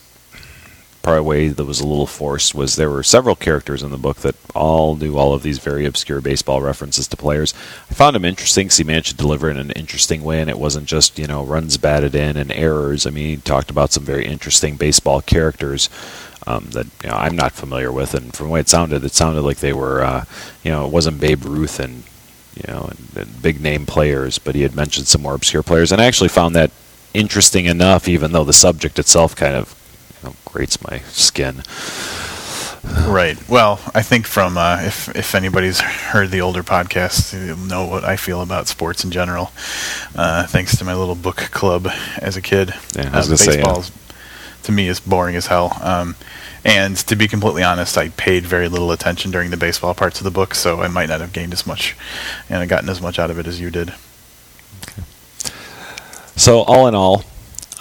part 1.03 1.23
way 1.25 1.49
that 1.49 1.65
was 1.65 1.81
a 1.81 1.85
little 1.85 2.07
forced 2.07 2.55
was 2.55 2.77
there 2.77 2.89
were 2.89 3.03
several 3.03 3.35
characters 3.35 3.83
in 3.83 3.91
the 3.91 3.97
book 3.97 4.17
that 4.19 4.35
all 4.55 4.95
knew 4.95 5.17
all 5.17 5.33
of 5.33 5.43
these 5.43 5.59
very 5.59 5.85
obscure 5.85 6.21
baseball 6.21 6.61
references 6.61 7.09
to 7.09 7.17
players. 7.17 7.53
I 7.91 7.93
found 7.93 8.15
him 8.15 8.23
interesting 8.23 8.67
because 8.67 8.77
he 8.77 8.85
managed 8.85 9.09
to 9.09 9.17
deliver 9.17 9.49
in 9.49 9.57
an 9.57 9.71
interesting 9.71 10.23
way, 10.23 10.39
and 10.39 10.49
it 10.49 10.57
wasn't 10.57 10.87
just 10.87 11.19
you 11.19 11.27
know 11.27 11.43
runs 11.43 11.77
batted 11.77 12.15
in 12.15 12.37
and 12.37 12.51
errors. 12.53 13.05
I 13.05 13.09
mean, 13.09 13.25
he 13.25 13.37
talked 13.37 13.69
about 13.69 13.91
some 13.91 14.05
very 14.05 14.25
interesting 14.25 14.77
baseball 14.77 15.21
characters 15.21 15.89
um, 16.47 16.65
that 16.71 16.87
you 17.03 17.09
know 17.09 17.15
I'm 17.15 17.35
not 17.35 17.53
familiar 17.53 17.91
with, 17.91 18.13
and 18.13 18.33
from 18.33 18.47
the 18.47 18.53
way 18.53 18.59
it 18.59 18.69
sounded, 18.69 19.03
it 19.03 19.13
sounded 19.13 19.41
like 19.41 19.57
they 19.57 19.73
were 19.73 20.03
uh, 20.03 20.25
you 20.63 20.71
know 20.71 20.85
it 20.85 20.91
wasn't 20.91 21.19
Babe 21.19 21.45
Ruth 21.45 21.79
and 21.79 22.03
you 22.55 22.71
know 22.71 22.89
and, 22.89 23.17
and 23.17 23.41
big 23.41 23.61
name 23.61 23.85
players, 23.85 24.39
but 24.39 24.55
he 24.55 24.61
had 24.61 24.75
mentioned 24.75 25.07
some 25.07 25.21
more 25.21 25.35
obscure 25.35 25.63
players, 25.63 25.91
and 25.91 26.01
I 26.01 26.05
actually 26.05 26.29
found 26.29 26.55
that 26.55 26.71
interesting 27.13 27.65
enough, 27.65 28.07
even 28.07 28.31
though 28.31 28.43
the 28.43 28.53
subject 28.53 28.99
itself 28.99 29.35
kind 29.35 29.55
of 29.55 29.75
you 30.21 30.29
know, 30.29 30.35
grates 30.45 30.81
my 30.83 30.99
skin. 31.09 31.63
Right. 33.07 33.37
Well, 33.47 33.79
I 33.95 34.01
think 34.01 34.27
from 34.27 34.57
uh, 34.57 34.81
if 34.81 35.07
if 35.15 35.35
anybody's 35.35 35.79
heard 35.79 36.31
the 36.31 36.41
older 36.41 36.63
podcasts, 36.63 37.33
you'll 37.33 37.55
know 37.55 37.85
what 37.85 38.03
I 38.03 38.17
feel 38.17 38.41
about 38.41 38.67
sports 38.67 39.05
in 39.05 39.11
general. 39.11 39.51
Uh, 40.15 40.45
thanks 40.47 40.77
to 40.77 40.85
my 40.85 40.93
little 40.93 41.15
book 41.15 41.37
club 41.37 41.87
as 42.17 42.35
a 42.35 42.41
kid, 42.41 42.73
Yeah, 42.95 43.09
I 43.13 43.17
was 43.17 43.27
uh, 43.27 43.29
gonna 43.29 43.37
say, 43.37 43.59
yeah. 43.59 43.83
To 44.63 44.71
me 44.71 44.87
is 44.87 44.99
boring 44.99 45.35
as 45.35 45.47
hell. 45.47 45.77
Um, 45.81 46.15
and 46.65 46.95
to 46.97 47.15
be 47.15 47.27
completely 47.27 47.63
honest, 47.63 47.97
I 47.97 48.09
paid 48.09 48.45
very 48.45 48.69
little 48.69 48.91
attention 48.91 49.31
during 49.31 49.51
the 49.51 49.57
baseball 49.57 49.93
parts 49.93 50.19
of 50.19 50.23
the 50.23 50.31
book, 50.31 50.55
so 50.55 50.81
I 50.81 50.87
might 50.87 51.09
not 51.09 51.21
have 51.21 51.33
gained 51.33 51.53
as 51.53 51.67
much 51.67 51.95
and 52.49 52.67
gotten 52.69 52.89
as 52.89 53.01
much 53.01 53.19
out 53.19 53.29
of 53.29 53.37
it 53.37 53.47
as 53.47 53.59
you 53.59 53.69
did. 53.69 53.93
So 56.35 56.61
all 56.61 56.87
in 56.87 56.95
all, 56.95 57.25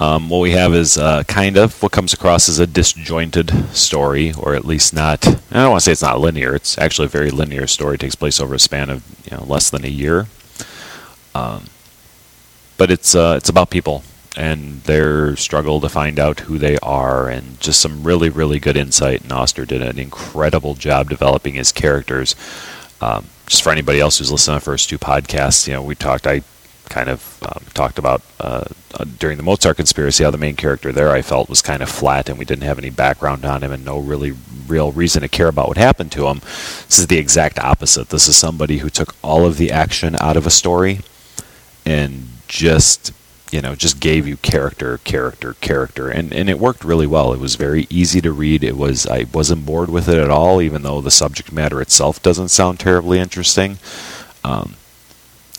um, 0.01 0.29
what 0.29 0.41
we 0.41 0.51
have 0.51 0.75
is 0.75 0.99
uh, 0.99 1.23
kind 1.25 1.57
of 1.57 1.81
what 1.83 1.93
comes 1.93 2.13
across 2.13 2.49
as 2.49 2.59
a 2.59 2.67
disjointed 2.67 3.51
story, 3.75 4.33
or 4.33 4.55
at 4.55 4.65
least 4.65 4.93
not. 4.93 5.27
I 5.27 5.63
don't 5.63 5.71
want 5.71 5.81
to 5.81 5.85
say 5.85 5.93
it's 5.93 6.03
not 6.03 6.21
linear. 6.21 6.55
It's 6.55 6.77
actually 6.77 7.07
a 7.07 7.09
very 7.09 7.31
linear 7.31 7.67
story. 7.69 7.95
It 7.95 8.01
takes 8.01 8.15
place 8.17 8.41
over 8.41 8.55
a 8.55 8.59
span 8.59 8.91
of 8.91 9.05
you 9.31 9.37
know 9.37 9.45
less 9.45 9.71
than 9.71 9.85
a 9.85 9.89
year. 9.89 10.27
Um, 11.35 11.67
but 12.79 12.91
it's 12.91 13.15
uh, 13.15 13.35
it's 13.37 13.49
about 13.49 13.71
people 13.71 14.03
and 14.37 14.83
their 14.83 15.37
struggle 15.37 15.81
to 15.81 15.89
find 15.89 16.19
out 16.19 16.41
who 16.41 16.59
they 16.59 16.79
are, 16.79 17.29
and 17.29 17.61
just 17.61 17.81
some 17.81 18.05
really 18.05 18.29
really 18.29 18.59
good 18.59 18.77
insight. 18.77 19.23
And 19.23 19.33
Auster 19.33 19.65
did 19.65 19.83
an 19.83 19.99
incredible 19.99 20.75
job 20.75 21.09
developing 21.11 21.55
his 21.55 21.73
characters. 21.73 22.35
Um, 23.01 23.27
just 23.47 23.63
for 23.63 23.71
anybody 23.71 24.01
else 24.01 24.19
who's 24.19 24.31
listened 24.31 24.55
to 24.55 24.61
the 24.61 24.65
first 24.65 24.89
two 24.89 24.99
podcasts, 24.99 25.67
you 25.67 25.75
know, 25.75 25.83
we 25.83 25.95
talked. 25.95 26.27
I 26.27 26.43
kind 26.93 27.09
of 27.09 27.43
um, 27.43 27.65
talked 27.73 27.99
about 27.99 28.21
uh, 28.39 28.65
uh, 28.95 29.05
during 29.19 29.39
the 29.39 29.43
Mozart 29.43 29.77
conspiracy 29.77 30.25
how 30.25 30.31
the 30.31 30.37
main 30.37 30.57
character 30.57 30.93
there 30.93 31.11
I 31.11 31.23
felt 31.23 31.49
was 31.49 31.63
kind 31.63 31.83
of 31.83 31.89
flat 31.89 32.29
and 32.29 32.39
we 32.39 32.45
didn't 32.45 32.65
have 32.65 32.79
any 32.79 32.91
background 32.91 33.47
on 33.47 33.63
him 33.63 33.73
and 33.73 33.83
no 33.83 33.99
really 33.99 34.35
real 34.67 34.93
reason 34.93 35.23
to 35.23 35.29
care 35.29 35.49
about 35.49 35.69
what 35.69 35.79
happened 35.79 36.13
to 36.13 36.27
him. 36.27 36.41
This 36.41 36.99
is 36.99 37.07
the 37.07 37.17
exact 37.17 37.59
opposite. 37.59 38.11
This 38.11 38.29
is 38.29 38.37
somebody 38.37 38.79
who 38.79 38.91
took 38.91 39.15
all 39.23 39.47
of 39.47 39.57
the 39.57 39.71
action 39.71 40.17
out 40.21 40.37
of 40.37 40.47
a 40.47 40.51
story 40.51 41.01
and 41.87 42.29
just 42.47 43.13
you 43.53 43.61
know 43.61 43.75
just 43.75 44.01
gave 44.01 44.27
you 44.27 44.37
character 44.39 44.99
character 44.99 45.55
character 45.61 46.09
and 46.09 46.33
and 46.33 46.49
it 46.49 46.59
worked 46.59 46.83
really 46.85 47.07
well 47.07 47.33
it 47.33 47.39
was 47.39 47.55
very 47.55 47.87
easy 47.91 48.21
to 48.21 48.33
read 48.33 48.65
it 48.65 48.77
was 48.77 49.07
i 49.07 49.25
wasn't 49.33 49.65
bored 49.65 49.91
with 49.91 50.09
it 50.09 50.19
at 50.19 50.31
all 50.31 50.61
even 50.61 50.83
though 50.83 51.01
the 51.01 51.11
subject 51.11 51.53
matter 51.53 51.81
itself 51.81 52.21
doesn't 52.23 52.49
sound 52.49 52.81
terribly 52.81 53.19
interesting 53.19 53.79
um, 54.45 54.75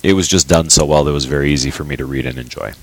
it 0.01 0.13
was 0.13 0.27
just 0.27 0.50
done 0.50 0.69
so 0.69 0.85
well 0.85 1.05
that 1.05 1.12
it 1.12 1.13
was 1.13 1.25
very 1.25 1.51
easy 1.51 1.71
for 1.71 1.83
me 1.85 1.95
to 1.95 2.05
read 2.05 2.25
and 2.25 2.38
enjoy 2.38 2.73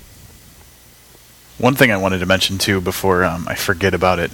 One 1.59 1.75
thing 1.75 1.91
I 1.91 1.97
wanted 1.97 2.19
to 2.19 2.25
mention 2.25 2.57
too 2.57 2.81
before 2.81 3.23
um, 3.23 3.47
I 3.47 3.55
forget 3.55 3.93
about 3.93 4.17
it. 4.17 4.31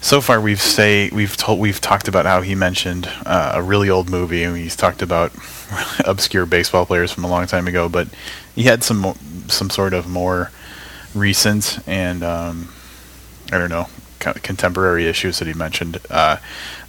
So 0.00 0.20
far, 0.20 0.40
we've 0.40 0.60
say 0.60 1.10
we've 1.10 1.36
told 1.36 1.60
we've 1.60 1.80
talked 1.80 2.08
about 2.08 2.26
how 2.26 2.40
he 2.40 2.56
mentioned 2.56 3.08
uh, 3.24 3.52
a 3.54 3.62
really 3.62 3.88
old 3.88 4.10
movie, 4.10 4.42
and 4.42 4.56
he's 4.56 4.74
talked 4.74 5.00
about 5.00 5.30
obscure 6.04 6.44
baseball 6.44 6.84
players 6.84 7.12
from 7.12 7.22
a 7.22 7.28
long 7.28 7.46
time 7.46 7.68
ago. 7.68 7.88
But 7.88 8.08
he 8.56 8.64
had 8.64 8.82
some 8.82 9.14
some 9.48 9.70
sort 9.70 9.94
of 9.94 10.08
more 10.08 10.50
recent 11.14 11.78
and 11.86 12.22
um, 12.22 12.72
I 13.52 13.58
don't 13.58 13.70
know 13.70 13.88
contemporary 14.20 15.06
issues 15.08 15.38
that 15.40 15.48
he 15.48 15.54
mentioned. 15.54 15.98
Uh, 16.08 16.36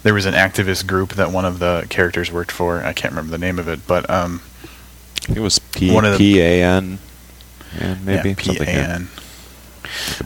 there 0.02 0.14
was 0.14 0.24
an 0.26 0.34
activist 0.34 0.86
group 0.86 1.14
that 1.14 1.32
one 1.32 1.44
of 1.44 1.58
the 1.58 1.86
characters 1.90 2.30
worked 2.30 2.52
for. 2.52 2.84
I 2.84 2.92
can't 2.92 3.12
remember 3.12 3.32
the 3.32 3.38
name 3.38 3.58
of 3.58 3.68
it, 3.68 3.86
but 3.86 4.08
um, 4.08 4.40
it 5.28 5.40
was 5.40 5.58
p 5.58 5.92
One 5.92 6.04
of 6.04 6.12
the- 6.12 6.18
p 6.18 6.40
a 6.40 6.62
n 6.62 6.98
maybe 8.04 8.30
yeah. 8.30 8.64
PAN. 8.64 9.08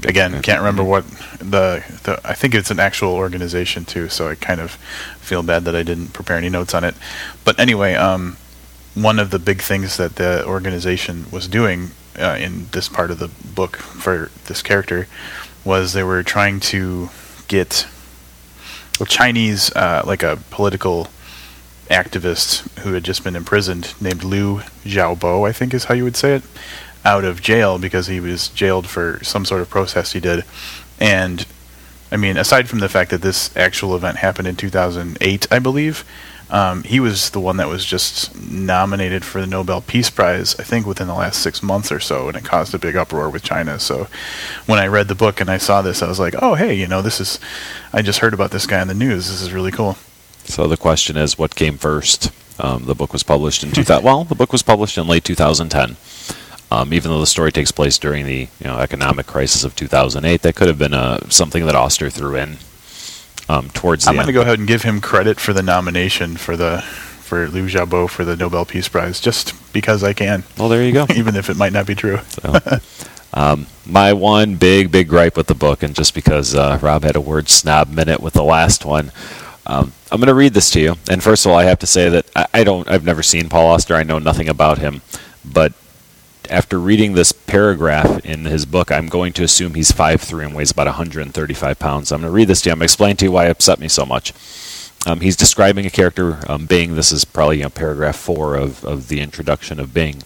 Again, 0.05 0.41
can't 0.43 0.61
remember 0.61 0.85
what 0.85 1.07
the, 1.39 1.83
the. 2.05 2.21
I 2.25 2.35
think 2.35 2.55
it's 2.55 2.71
an 2.71 2.79
actual 2.79 3.13
organization 3.13 3.85
too, 3.85 4.09
so 4.09 4.29
I 4.29 4.35
kind 4.35 4.61
of 4.61 4.73
feel 5.21 5.43
bad 5.43 5.65
that 5.65 5.75
I 5.75 5.83
didn't 5.83 6.13
prepare 6.13 6.37
any 6.37 6.49
notes 6.49 6.75
on 6.75 6.85
it. 6.85 6.95
But 7.45 7.59
anyway, 7.59 7.95
um, 7.95 8.37
one 8.95 9.19
of 9.19 9.31
the 9.31 9.39
big 9.39 9.61
things 9.61 9.97
that 9.97 10.17
the 10.17 10.45
organization 10.47 11.27
was 11.31 11.49
doing 11.49 11.91
uh, 12.19 12.37
in 12.39 12.67
this 12.73 12.89
part 12.89 13.11
of 13.11 13.19
the 13.19 13.29
book 13.29 13.77
for 13.77 14.31
this 14.47 14.63
character 14.63 15.07
was 15.65 15.93
they 15.93 16.03
were 16.03 16.23
trying 16.23 16.61
to 16.61 17.11
get 17.49 17.87
a 19.01 19.05
Chinese, 19.05 19.75
uh, 19.77 20.03
like 20.05 20.23
a 20.23 20.39
political 20.51 21.09
activist 21.91 22.69
who 22.81 22.93
had 22.93 23.05
just 23.05 23.25
been 23.25 23.37
imprisoned 23.37 23.95
named 24.01 24.25
Liu 24.25 24.59
Xiaobo, 24.85 25.49
I 25.49 25.53
think 25.53 25.73
is 25.73 25.85
how 25.85 25.95
you 25.95 26.05
would 26.05 26.17
say 26.17 26.35
it, 26.35 26.43
out 27.05 27.25
of 27.25 27.41
jail 27.41 27.79
because 27.79 28.07
he 28.07 28.21
was 28.21 28.49
jailed 28.49 28.87
for 28.87 29.23
some 29.23 29.45
sort 29.45 29.61
of 29.61 29.71
protest 29.71 30.13
he 30.13 30.21
did. 30.21 30.45
And 31.01 31.47
I 32.11 32.17
mean, 32.17 32.37
aside 32.37 32.69
from 32.69 32.81
the 32.81 32.89
fact 32.89 33.11
that 33.11 33.23
this 33.23 33.55
actual 33.57 33.95
event 33.95 34.19
happened 34.19 34.49
in 34.49 34.57
2008, 34.57 35.47
I 35.51 35.59
believe, 35.59 36.05
um, 36.51 36.83
he 36.85 36.99
was 36.99 37.31
the 37.31 37.41
one 37.41 37.59
that 37.59 37.69
was 37.69 37.85
just 37.85 38.35
nominated 38.51 39.25
for 39.25 39.41
the 39.41 39.47
Nobel 39.47 39.83
Peace 39.83 40.09
Prize, 40.09 40.59
I 40.59 40.63
think, 40.63 40.87
within 40.87 41.07
the 41.07 41.15
last 41.15 41.43
six 41.43 41.63
months 41.63 41.93
or 41.93 42.01
so, 42.01 42.29
and 42.29 42.37
it 42.37 42.45
caused 42.45 42.75
a 42.75 42.79
big 42.79 42.97
uproar 42.97 43.29
with 43.29 43.43
China. 43.43 43.79
So 43.79 44.09
when 44.67 44.79
I 44.79 44.87
read 44.87 45.09
the 45.09 45.15
book 45.15 45.41
and 45.41 45.51
I 45.51 45.59
saw 45.59 45.83
this, 45.83 46.03
I 46.03 46.09
was 46.09 46.19
like, 46.19 46.35
oh, 46.41 46.55
hey, 46.55 46.75
you 46.75 46.87
know, 46.87 47.03
this 47.03 47.21
is, 47.21 47.39
I 47.93 48.01
just 48.01 48.21
heard 48.21 48.33
about 48.33 48.51
this 48.51 48.67
guy 48.67 48.81
in 48.81 48.89
the 48.89 48.95
news. 48.95 49.29
This 49.29 49.43
is 49.43 49.53
really 49.53 49.73
cool. 49.73 49.97
So 50.45 50.67
the 50.67 50.79
question 50.79 51.19
is, 51.19 51.37
what 51.37 51.55
came 51.55 51.77
first? 51.77 52.33
Um, 52.59 52.87
the 52.87 52.95
book 52.95 53.13
was 53.13 53.23
published 53.23 53.63
in 53.63 53.71
2000. 53.71 54.03
well, 54.03 54.25
the 54.25 54.35
book 54.35 54.51
was 54.51 54.63
published 54.63 54.97
in 54.97 55.07
late 55.07 55.25
2010. 55.25 55.97
Um, 56.71 56.93
even 56.93 57.11
though 57.11 57.21
the 57.21 57.27
story 57.27 57.51
takes 57.51 57.73
place 57.73 57.99
during 57.99 58.27
the 58.27 58.49
you 58.61 58.67
know 58.67 58.79
economic 58.79 59.27
crisis 59.27 59.65
of 59.65 59.75
2008, 59.75 60.43
that 60.43 60.55
could 60.55 60.69
have 60.69 60.79
been 60.79 60.93
uh, 60.93 61.21
something 61.31 61.65
that 61.65 61.75
Auster 61.75 62.11
threw 62.11 62.37
in 62.37 62.59
um, 63.49 63.69
towards 63.71 64.05
the 64.05 64.11
I'm 64.11 64.17
going 64.17 64.27
to 64.27 64.33
go 64.33 64.43
ahead 64.43 64.59
and 64.59 64.69
give 64.69 64.83
him 64.83 65.01
credit 65.01 65.41
for 65.41 65.53
the 65.53 65.63
nomination 65.63 66.37
for 66.37 66.57
the 66.57 66.83
for 66.83 67.47
Liu 67.49 67.67
Xiaobo 67.67 68.09
for 68.09 68.25
the 68.25 68.37
Nobel 68.37 68.65
Peace 68.65 68.89
Prize, 68.89 69.21
just 69.21 69.55
because 69.73 70.03
I 70.03 70.15
can, 70.15 70.45
Well, 70.57 70.71
there 70.71 70.83
you 70.83 70.93
go. 70.93 71.07
even 71.15 71.37
if 71.37 71.51
it 71.51 71.57
might 71.59 71.73
not 71.73 71.87
be 71.87 71.95
true. 71.95 72.19
So, 72.31 72.81
um, 73.35 73.67
my 73.85 74.15
one 74.15 74.57
big, 74.57 74.91
big 74.91 75.07
gripe 75.07 75.37
with 75.37 75.49
the 75.49 75.55
book, 75.55 75.83
and 75.83 75.95
just 75.95 76.15
because 76.15 76.55
uh, 76.55 76.79
Rob 76.81 77.03
had 77.03 77.15
a 77.15 77.21
word 77.21 77.51
snob 77.51 77.91
minute 77.91 78.21
with 78.21 78.33
the 78.33 78.43
last 78.43 78.87
one, 78.87 79.13
um, 79.67 79.93
I'm 80.11 80.19
going 80.19 80.29
to 80.29 80.35
read 80.35 80.55
this 80.55 80.71
to 80.71 80.81
you. 80.81 80.95
And 81.11 81.23
first 81.23 81.45
of 81.45 81.53
all, 81.53 81.59
I 81.59 81.65
have 81.65 81.79
to 81.81 81.87
say 81.87 82.09
that 82.09 82.27
I, 82.35 82.47
I 82.55 82.65
don't, 82.65 82.89
I've 82.89 83.05
never 83.05 83.23
seen 83.23 83.51
Paul 83.51 83.67
Auster. 83.67 83.95
I 83.95 84.03
know 84.03 84.19
nothing 84.19 84.49
about 84.49 84.79
him, 84.79 85.03
but 85.45 85.75
after 86.51 86.79
reading 86.79 87.15
this 87.15 87.33
paragraph 87.33 88.25
in 88.25 88.45
his 88.45 88.67
book, 88.67 88.91
I'm 88.91 89.09
going 89.09 89.33
to 89.35 89.45
assume 89.45 89.75
he's 89.75 89.93
5'3 89.93 90.47
and 90.47 90.55
weighs 90.55 90.71
about 90.71 90.87
135 90.87 91.79
pounds. 91.79 92.13
I'm 92.13 92.21
going 92.21 92.31
to 92.31 92.35
read 92.35 92.49
this 92.49 92.63
to 92.63 92.69
you. 92.69 92.73
I'm 92.73 92.79
going 92.79 92.89
to 92.89 92.93
explain 92.93 93.17
to 93.17 93.25
you 93.27 93.33
why 93.33 93.47
it 93.47 93.51
upset 93.51 93.79
me 93.79 93.89
so 93.89 94.05
much. 94.07 94.33
Um, 95.07 95.21
he's 95.21 95.37
describing 95.37 95.87
a 95.87 95.91
character, 95.91 96.41
um, 96.51 96.67
Bing. 96.67 96.95
This 96.95 97.13
is 97.13 97.25
probably 97.25 97.59
you 97.59 97.65
know, 97.65 97.71
paragraph 97.71 98.17
four 98.17 98.57
of, 98.57 98.85
of 98.85 99.09
the 99.09 99.21
introduction 99.21 99.79
of 99.79 99.95
Bing. 99.95 100.23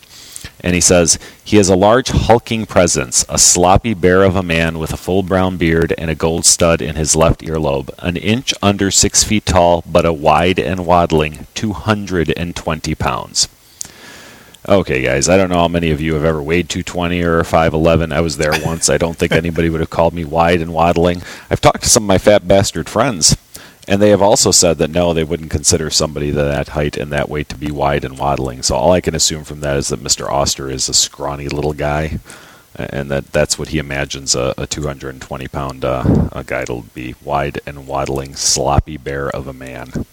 And 0.61 0.75
he 0.75 0.81
says, 0.81 1.19
He 1.45 1.57
has 1.57 1.69
a 1.69 1.77
large 1.77 2.09
hulking 2.09 2.67
presence, 2.67 3.25
a 3.29 3.39
sloppy 3.39 3.95
bear 3.95 4.23
of 4.23 4.37
a 4.37 4.43
man 4.43 4.79
with 4.79 4.93
a 4.93 4.97
full 4.97 5.23
brown 5.23 5.57
beard 5.57 5.95
and 5.99 6.11
a 6.11 6.15
gold 6.15 6.45
stud 6.45 6.81
in 6.81 6.97
his 6.97 7.15
left 7.15 7.43
earlobe, 7.43 7.91
an 7.99 8.17
inch 8.17 8.55
under 8.63 8.91
six 8.91 9.25
feet 9.25 9.47
tall, 9.47 9.85
but 9.87 10.07
a 10.07 10.13
wide 10.13 10.59
and 10.59 10.87
waddling 10.87 11.47
220 11.55 12.95
pounds. 12.95 13.49
Okay, 14.69 15.03
guys, 15.03 15.29
I 15.29 15.37
don't 15.37 15.49
know 15.49 15.59
how 15.59 15.67
many 15.67 15.91
of 15.91 16.01
you 16.01 16.15
have 16.15 16.25
ever 16.25 16.41
weighed 16.41 16.69
220 16.69 17.21
or 17.23 17.43
5'11. 17.43 18.13
I 18.13 18.21
was 18.21 18.37
there 18.37 18.53
once. 18.65 18.89
I 18.89 18.97
don't 18.97 19.17
think 19.17 19.33
anybody 19.33 19.69
would 19.69 19.81
have 19.81 19.91
called 19.91 20.15
me 20.15 20.25
wide 20.25 20.61
and 20.61 20.73
waddling. 20.73 21.23
I've 21.51 21.61
talked 21.61 21.83
to 21.83 21.89
some 21.89 22.05
of 22.05 22.07
my 22.07 22.19
fat 22.19 22.47
bastard 22.47 22.89
friends, 22.89 23.37
and 23.89 24.01
they 24.01 24.11
have 24.11 24.23
also 24.23 24.53
said 24.53 24.79
that 24.79 24.91
no, 24.91 25.13
they 25.13 25.25
wouldn't 25.25 25.51
consider 25.51 25.91
somebody 25.91 26.31
that 26.31 26.69
height 26.69 26.97
and 26.97 27.11
that 27.11 27.29
weight 27.29 27.49
to 27.49 27.57
be 27.57 27.73
wide 27.73 28.05
and 28.05 28.17
waddling. 28.17 28.63
So 28.63 28.77
all 28.77 28.93
I 28.93 29.01
can 29.01 29.17
assume 29.17 29.43
from 29.43 29.59
that 29.61 29.77
is 29.79 29.89
that 29.89 30.01
Mr. 30.01 30.31
Auster 30.31 30.71
is 30.71 30.89
a 30.89 30.95
scrawny 30.95 31.49
little 31.49 31.73
guy, 31.73 32.21
and 32.77 33.11
that 33.11 33.33
that's 33.33 33.59
what 33.59 33.71
he 33.71 33.79
imagines 33.79 34.37
a, 34.37 34.55
a 34.57 34.69
220 34.69 35.49
pound 35.49 35.85
uh, 35.85 36.29
a 36.31 36.45
guy 36.45 36.65
to 36.67 36.85
be 36.95 37.17
wide 37.25 37.61
and 37.67 37.89
waddling, 37.89 38.37
sloppy 38.37 38.97
bear 38.97 39.29
of 39.29 39.49
a 39.49 39.53
man. 39.53 40.07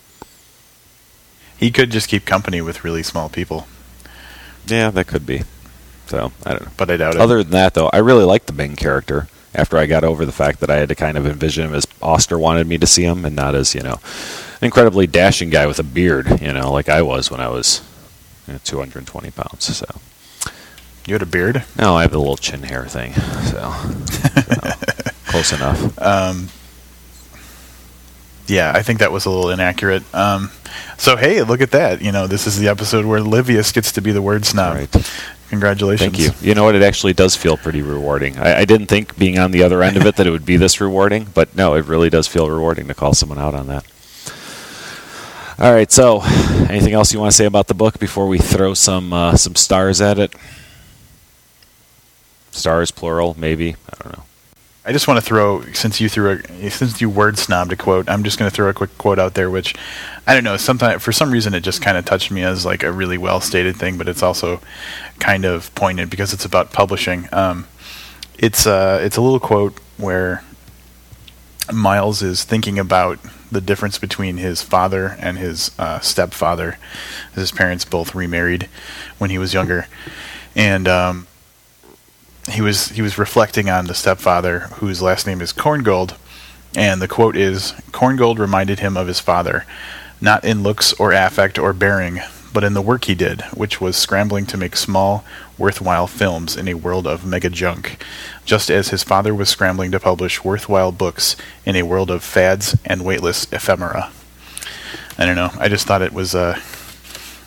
He 1.56 1.70
could 1.70 1.92
just 1.92 2.10
keep 2.10 2.26
company 2.26 2.62
with 2.62 2.84
really 2.84 3.04
small 3.04 3.30
people, 3.30 3.68
Yeah, 4.72 4.92
that 4.92 5.08
could 5.08 5.26
be. 5.26 5.44
So 6.08 6.32
I 6.46 6.52
don't 6.52 6.66
know. 6.66 6.72
but 6.78 6.90
I 6.90 6.98
doubt 6.98 7.16
it. 7.16 7.22
Other 7.22 7.44
than 7.44 7.52
that, 7.52 7.74
though, 7.76 7.90
I 7.90 7.98
really 7.98 8.24
like 8.26 8.46
the 8.46 8.54
Bing 8.54 8.76
character. 8.76 9.28
After 9.54 9.78
I 9.78 9.88
got 9.88 10.04
over 10.04 10.26
the 10.26 10.32
fact 10.32 10.60
that 10.60 10.70
I 10.70 10.76
had 10.76 10.90
to 10.90 10.96
kind 10.96 11.18
of 11.18 11.26
envision 11.26 11.66
him 11.66 11.74
as 11.74 11.88
Auster 12.04 12.38
wanted 12.38 12.68
me 12.68 12.78
to 12.78 12.86
see 12.88 13.04
him, 13.04 13.26
and 13.26 13.36
not 13.36 13.56
as 13.56 13.74
you 13.74 13.82
know, 13.82 14.00
an 14.62 14.66
incredibly 14.66 15.08
dashing 15.08 15.50
guy 15.50 15.66
with 15.66 15.80
a 15.80 15.84
beard, 15.84 16.40
you 16.42 16.54
know, 16.54 16.72
like 16.72 16.88
I 16.88 17.02
was 17.02 17.32
when 17.32 17.42
I 17.42 17.50
was 17.50 17.82
you 18.48 18.54
know, 18.54 18.60
220 18.64 19.32
pounds. 19.32 19.76
So 19.76 19.86
you 21.08 21.16
had 21.16 21.24
a 21.24 21.26
beard. 21.26 21.64
now 21.78 21.96
I 21.96 22.04
have 22.04 22.12
the 22.12 22.20
little 22.20 22.38
chin 22.38 22.62
hair 22.64 22.86
thing. 22.86 23.14
So, 23.14 23.72
so 24.12 25.12
close 25.28 25.52
enough. 25.52 26.00
Um, 26.00 26.50
yeah, 28.50 28.72
I 28.76 28.82
think 28.82 29.00
that 29.00 29.12
was 29.12 29.26
a 29.26 29.30
little 29.30 29.50
inaccurate. 29.50 30.04
Um, 30.14 30.52
so 30.98 31.16
hey, 31.16 31.44
look 31.44 31.62
at 31.62 31.72
that! 31.72 32.02
You 32.02 32.12
know, 32.12 32.28
this 32.28 32.48
is 32.48 32.58
the 32.60 32.68
episode 32.68 33.06
where 33.06 33.20
Livius 33.20 33.74
gets 33.74 33.92
to 33.94 34.02
be 34.02 34.12
the 34.12 34.22
word 34.22 34.46
snob. 34.46 34.76
Right. 34.76 35.12
Congratulations! 35.50 36.16
Thank 36.16 36.20
you. 36.20 36.48
You 36.48 36.56
know 36.56 36.64
what? 36.64 36.76
It 36.76 36.84
actually 36.84 37.14
does 37.14 37.36
feel 37.36 37.58
pretty 37.58 37.82
rewarding. 37.82 38.38
I, 38.38 38.60
I 38.60 38.66
didn't 38.66 38.88
think 38.88 39.18
being 39.18 39.40
on 39.40 39.52
the 39.52 39.64
other 39.64 39.82
end 39.82 39.98
of 39.98 40.06
it 40.06 40.16
that 40.18 40.28
it 40.28 40.32
would 40.32 40.46
be 40.46 40.58
this 40.58 40.80
rewarding, 40.80 41.28
but 41.34 41.56
no, 41.56 41.76
it 41.76 41.86
really 41.86 42.10
does 42.10 42.28
feel 42.28 42.50
rewarding 42.50 42.88
to 42.88 42.94
call 42.94 43.14
someone 43.14 43.40
out 43.40 43.56
on 43.56 43.68
that. 43.68 43.86
All 45.60 45.74
right. 45.74 45.92
So, 45.92 46.22
anything 46.70 46.94
else 46.94 47.14
you 47.14 47.20
want 47.20 47.32
to 47.32 47.36
say 47.36 47.46
about 47.46 47.68
the 47.68 47.74
book 47.74 48.00
before 48.00 48.28
we 48.28 48.38
throw 48.38 48.74
some 48.74 49.12
uh, 49.12 49.36
some 49.36 49.56
stars 49.56 50.00
at 50.00 50.18
it? 50.18 50.34
Stars, 52.52 52.92
plural, 52.92 53.36
maybe. 53.38 53.76
I 53.92 54.04
don't 54.04 54.18
know. 54.18 54.24
I 54.90 54.92
just 54.92 55.08
want 55.08 55.20
to 55.20 55.22
throw 55.22 55.62
since 55.74 56.02
you 56.02 56.10
threw 56.10 56.32
a 56.32 56.72
since 56.72 57.00
you 57.00 57.12
word 57.12 57.36
snobbed 57.36 57.72
a 57.72 57.76
quote, 57.76 58.10
I'm 58.10 58.24
just 58.24 58.40
going 58.40 58.50
to 58.50 58.56
throw 58.56 58.70
a 58.70 58.74
quick 58.74 58.98
quote 58.98 59.20
out 59.20 59.36
there, 59.36 59.48
which 59.48 59.76
I 60.26 60.34
don't 60.34 60.44
know. 60.44 60.58
Sometimes 60.58 61.04
for 61.04 61.12
some 61.12 61.30
reason 61.30 61.54
it 61.54 61.60
just 61.60 61.80
kind 61.84 61.96
of 61.96 62.06
touched 62.06 62.32
me 62.32 62.42
as 62.42 62.66
like 62.66 62.82
a 62.82 62.92
really 62.92 63.20
well 63.20 63.40
stated 63.40 63.76
thing, 63.76 64.00
but 64.00 64.10
it's 64.10 64.24
also 64.24 64.62
kind 65.20 65.46
of 65.46 65.74
pointed 65.76 66.10
because 66.10 66.34
it's 66.34 66.44
about 66.44 66.74
publishing. 66.74 67.30
Um, 67.32 67.68
it's 68.40 68.66
uh, 68.66 69.00
it's 69.04 69.16
a 69.16 69.22
little 69.22 69.40
quote 69.40 69.78
where 69.98 70.44
Miles 71.72 72.24
is 72.24 72.44
thinking 72.44 72.80
about 72.80 73.20
the 73.52 73.62
difference 73.62 74.00
between 74.00 74.38
his 74.38 74.64
father 74.64 75.16
and 75.20 75.38
his 75.38 75.70
uh, 75.78 76.00
stepfather. 76.00 76.80
His 77.36 77.52
parents 77.52 77.86
both 77.86 78.16
remarried 78.16 78.68
when 79.20 79.30
he 79.30 79.38
was 79.38 79.54
younger, 79.54 79.86
and 80.56 80.88
um, 80.88 81.28
he 82.52 82.62
was 82.62 82.90
he 82.90 83.02
was 83.02 83.18
reflecting 83.18 83.70
on 83.70 83.86
the 83.86 83.94
stepfather 83.94 84.60
whose 84.76 85.02
last 85.02 85.28
name 85.28 85.42
is 85.42 85.54
Corngold, 85.54 86.16
and 86.76 87.02
the 87.02 87.08
quote 87.08 87.36
is 87.36 87.74
Corngold 87.92 88.40
reminded 88.40 88.80
him 88.80 88.98
of 88.98 89.08
his 89.08 89.20
father, 89.20 89.66
not 90.22 90.44
in 90.44 90.64
looks 90.64 90.94
or 90.94 91.12
affect 91.12 91.58
or 91.58 91.74
bearing, 91.74 92.20
but 92.54 92.64
in 92.64 92.74
the 92.74 92.82
work 92.82 93.06
he 93.06 93.16
did, 93.16 93.42
which 93.54 93.80
was 93.80 93.96
scrambling 93.96 94.46
to 94.48 94.58
make 94.58 94.76
small, 94.76 95.24
worthwhile 95.58 96.08
films 96.08 96.56
in 96.58 96.68
a 96.68 96.74
world 96.74 97.08
of 97.08 97.26
mega 97.26 97.50
junk, 97.50 98.04
just 98.46 98.70
as 98.70 98.90
his 98.90 99.04
father 99.04 99.34
was 99.34 99.50
scrambling 99.50 99.92
to 99.92 100.00
publish 100.00 100.44
worthwhile 100.44 100.92
books 100.92 101.36
in 101.66 101.76
a 101.76 101.84
world 101.84 102.10
of 102.10 102.24
fads 102.24 102.78
and 102.86 103.06
weightless 103.06 103.52
ephemera. 103.52 104.12
I 105.18 105.26
don't 105.26 105.36
know. 105.36 105.52
I 105.60 105.68
just 105.68 105.86
thought 105.86 106.02
it 106.02 106.14
was 106.14 106.34
a 106.34 106.62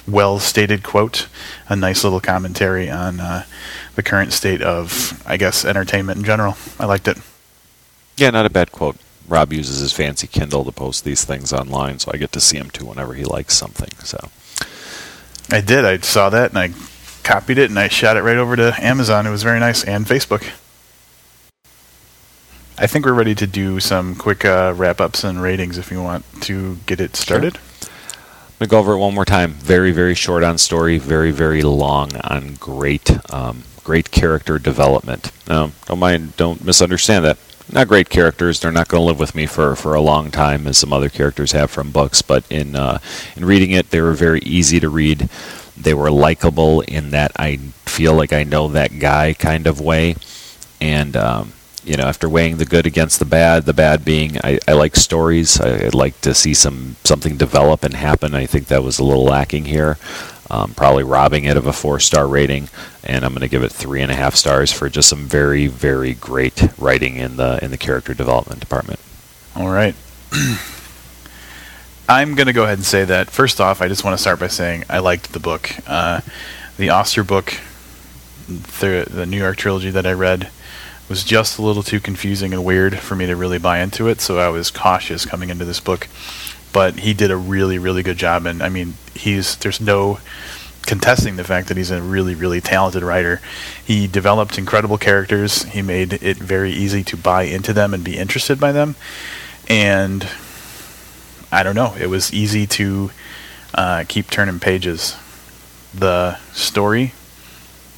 well 0.06 0.38
stated 0.38 0.82
quote, 0.82 1.28
a 1.68 1.76
nice 1.76 2.04
little 2.04 2.20
commentary 2.20 2.90
on 2.90 3.20
uh, 3.20 3.44
the 3.94 4.02
current 4.02 4.33
state 4.33 4.62
of, 4.62 5.22
I 5.26 5.37
guess, 5.37 5.64
entertainment 5.64 6.18
in 6.18 6.24
general. 6.24 6.57
I 6.78 6.87
liked 6.87 7.09
it. 7.09 7.18
Yeah, 8.16 8.31
not 8.31 8.46
a 8.46 8.50
bad 8.50 8.72
quote. 8.72 8.96
Rob 9.28 9.52
uses 9.52 9.81
his 9.81 9.92
fancy 9.92 10.26
Kindle 10.26 10.64
to 10.64 10.72
post 10.72 11.05
these 11.05 11.24
things 11.24 11.52
online, 11.52 11.98
so 11.98 12.11
I 12.12 12.16
get 12.16 12.33
to 12.33 12.40
see 12.40 12.59
him 12.59 12.70
too 12.70 12.87
whenever 12.87 13.14
he 13.14 13.24
likes 13.24 13.55
something. 13.55 13.90
So, 14.05 14.31
I 15.50 15.61
did. 15.61 15.85
I 15.85 15.98
saw 15.98 16.31
that 16.31 16.50
and 16.50 16.59
I 16.59 16.70
copied 17.22 17.59
it 17.59 17.70
and 17.70 17.78
I 17.78 17.88
shot 17.88 18.16
it 18.16 18.22
right 18.22 18.37
over 18.37 18.57
to 18.57 18.74
Amazon. 18.78 19.26
It 19.26 19.31
was 19.31 19.42
very 19.42 19.61
nice 19.61 19.85
and 19.85 20.07
Facebook. 20.07 20.50
I 22.78 22.87
think 22.87 23.05
we're 23.05 23.12
ready 23.12 23.35
to 23.37 23.46
do 23.46 23.78
some 23.81 24.14
quick 24.14 24.44
uh, 24.44 24.72
wrap 24.76 25.00
ups 25.00 25.24
and 25.24 25.40
ratings 25.40 25.78
if 25.78 25.90
you 25.90 26.02
want 26.02 26.24
to 26.42 26.76
get 26.87 27.00
it 27.00 27.16
started. 27.16 27.59
I'm 27.83 28.68
gonna 28.68 28.68
go 28.70 28.78
over 28.78 28.92
it 28.94 28.98
one 28.98 29.14
more 29.14 29.24
time. 29.24 29.52
Very, 29.52 29.92
very 29.92 30.14
short 30.14 30.42
on 30.42 30.57
story. 30.59 30.98
Very, 30.98 31.33
very 31.33 31.62
long 31.62 32.16
on 32.16 32.55
great, 32.55 33.11
um, 33.33 33.64
great 33.85 34.11
character 34.11 34.59
development. 34.59 35.33
Don't 35.47 35.99
mind, 35.99 36.37
don't 36.37 36.64
misunderstand 36.64 37.25
that. 37.25 37.38
Not 37.71 37.88
great 37.88 38.11
characters. 38.11 38.61
They're 38.61 38.73
not 38.73 38.88
going 38.88 39.01
to 39.01 39.07
live 39.07 39.18
with 39.18 39.35
me 39.35 39.47
for, 39.47 39.77
for 39.77 39.95
a 39.95 40.01
long 40.01 40.31
time, 40.31 40.66
as 40.66 40.79
some 40.79 40.92
other 40.92 41.09
characters 41.09 41.53
have 41.53 41.71
from 41.71 41.90
books. 41.90 42.21
But 42.21 42.45
in 42.51 42.77
uh, 42.77 42.99
in 43.37 43.45
reading 43.45 43.71
it, 43.71 43.90
they 43.90 44.01
were 44.01 44.12
very 44.12 44.40
easy 44.40 44.81
to 44.81 44.88
read. 44.88 45.29
They 45.77 45.95
were 45.95 46.11
likable 46.11 46.83
in 46.83 47.11
that 47.11 47.33
I 47.37 47.57
feel 47.87 48.14
like 48.14 48.33
I 48.33 48.42
know 48.42 48.68
that 48.68 48.99
guy 48.99 49.33
kind 49.33 49.66
of 49.66 49.81
way. 49.81 50.16
And 50.81 51.16
um, 51.16 51.53
you 51.85 51.97
know, 51.97 52.05
after 52.05 52.29
weighing 52.29 52.59
the 52.59 52.64
good 52.66 52.87
against 52.87 53.18
the 53.18 53.25
bad, 53.25 53.64
the 53.64 53.73
bad 53.73 54.05
being 54.05 54.38
I, 54.45 54.59
I 54.68 54.73
like 54.73 54.97
stories. 54.97 55.61
I, 55.61 55.87
I'd 55.87 55.95
like 55.95 56.21
to 56.23 56.35
see 56.35 56.55
some 56.55 56.97
something 57.05 57.37
develop 57.37 57.85
and 57.85 57.95
happen. 57.95 58.35
I 58.35 58.47
think 58.47 58.66
that 58.66 58.83
was 58.83 58.99
a 58.99 59.05
little 59.05 59.25
lacking 59.25 59.66
here. 59.66 59.99
Um, 60.52 60.74
probably 60.74 61.02
robbing 61.02 61.44
it 61.44 61.56
of 61.56 61.66
a 61.66 61.72
four 61.72 61.98
star 61.98 62.28
rating, 62.28 62.68
and 63.02 63.24
I'm 63.24 63.32
going 63.32 63.40
to 63.40 63.48
give 63.48 63.64
it 63.64 63.72
three 63.72 64.02
and 64.02 64.12
a 64.12 64.14
half 64.14 64.34
stars 64.34 64.70
for 64.70 64.90
just 64.90 65.08
some 65.08 65.26
very, 65.26 65.66
very 65.66 66.12
great 66.12 66.68
writing 66.78 67.16
in 67.16 67.38
the 67.38 67.58
in 67.64 67.70
the 67.70 67.78
character 67.78 68.12
development 68.12 68.60
department. 68.60 69.00
All 69.56 69.70
right. 69.70 69.94
I'm 72.08 72.34
going 72.34 72.48
to 72.48 72.52
go 72.52 72.64
ahead 72.64 72.76
and 72.76 72.84
say 72.84 73.04
that 73.06 73.30
first 73.30 73.62
off, 73.62 73.80
I 73.80 73.88
just 73.88 74.04
want 74.04 74.14
to 74.14 74.20
start 74.20 74.40
by 74.40 74.48
saying 74.48 74.84
I 74.90 74.98
liked 74.98 75.32
the 75.32 75.40
book. 75.40 75.70
Uh, 75.86 76.20
the 76.76 76.90
Auster 76.90 77.24
book, 77.24 77.54
the, 78.46 79.06
the 79.10 79.24
New 79.24 79.38
York 79.38 79.56
trilogy 79.56 79.90
that 79.90 80.06
I 80.06 80.12
read, 80.12 80.50
was 81.08 81.24
just 81.24 81.58
a 81.58 81.62
little 81.62 81.82
too 81.82 82.00
confusing 82.00 82.52
and 82.52 82.64
weird 82.64 82.98
for 82.98 83.16
me 83.16 83.26
to 83.26 83.36
really 83.36 83.58
buy 83.58 83.78
into 83.80 84.08
it, 84.08 84.20
so 84.20 84.38
I 84.38 84.48
was 84.48 84.70
cautious 84.70 85.24
coming 85.24 85.48
into 85.48 85.64
this 85.64 85.80
book. 85.80 86.08
But 86.72 87.00
he 87.00 87.12
did 87.12 87.30
a 87.30 87.37
really, 87.37 87.78
really 87.78 88.02
good 88.02 88.16
job, 88.16 88.46
and 88.46 88.62
I 88.62 88.68
mean, 88.68 88.94
he's 89.14 89.56
there's 89.56 89.80
no 89.80 90.18
contesting 90.87 91.37
the 91.37 91.44
fact 91.44 91.68
that 91.68 91.76
he's 91.76 91.90
a 91.90 92.02
really, 92.02 92.35
really 92.35 92.61
talented 92.61 93.02
writer. 93.02 93.40
He 93.85 94.06
developed 94.06 94.58
incredible 94.58 94.98
characters. 94.98 95.62
He 95.64 95.82
made 95.82 96.14
it 96.14 96.37
very 96.37 96.72
easy 96.72 97.04
to 97.04 97.16
buy 97.16 97.44
into 97.44 97.72
them 97.72 97.94
and 97.94 98.02
be 98.02 98.16
interested 98.18 98.58
by 98.58 98.72
them, 98.72 98.96
and 99.68 100.26
I 101.50 101.62
don't 101.62 101.74
know. 101.74 101.94
It 102.00 102.06
was 102.06 102.32
easy 102.32 102.66
to 102.68 103.11
uh, 103.74 104.04
keep 104.08 104.30
turning 104.30 104.58
pages. 104.58 105.16
The 105.94 106.37
story 106.52 107.12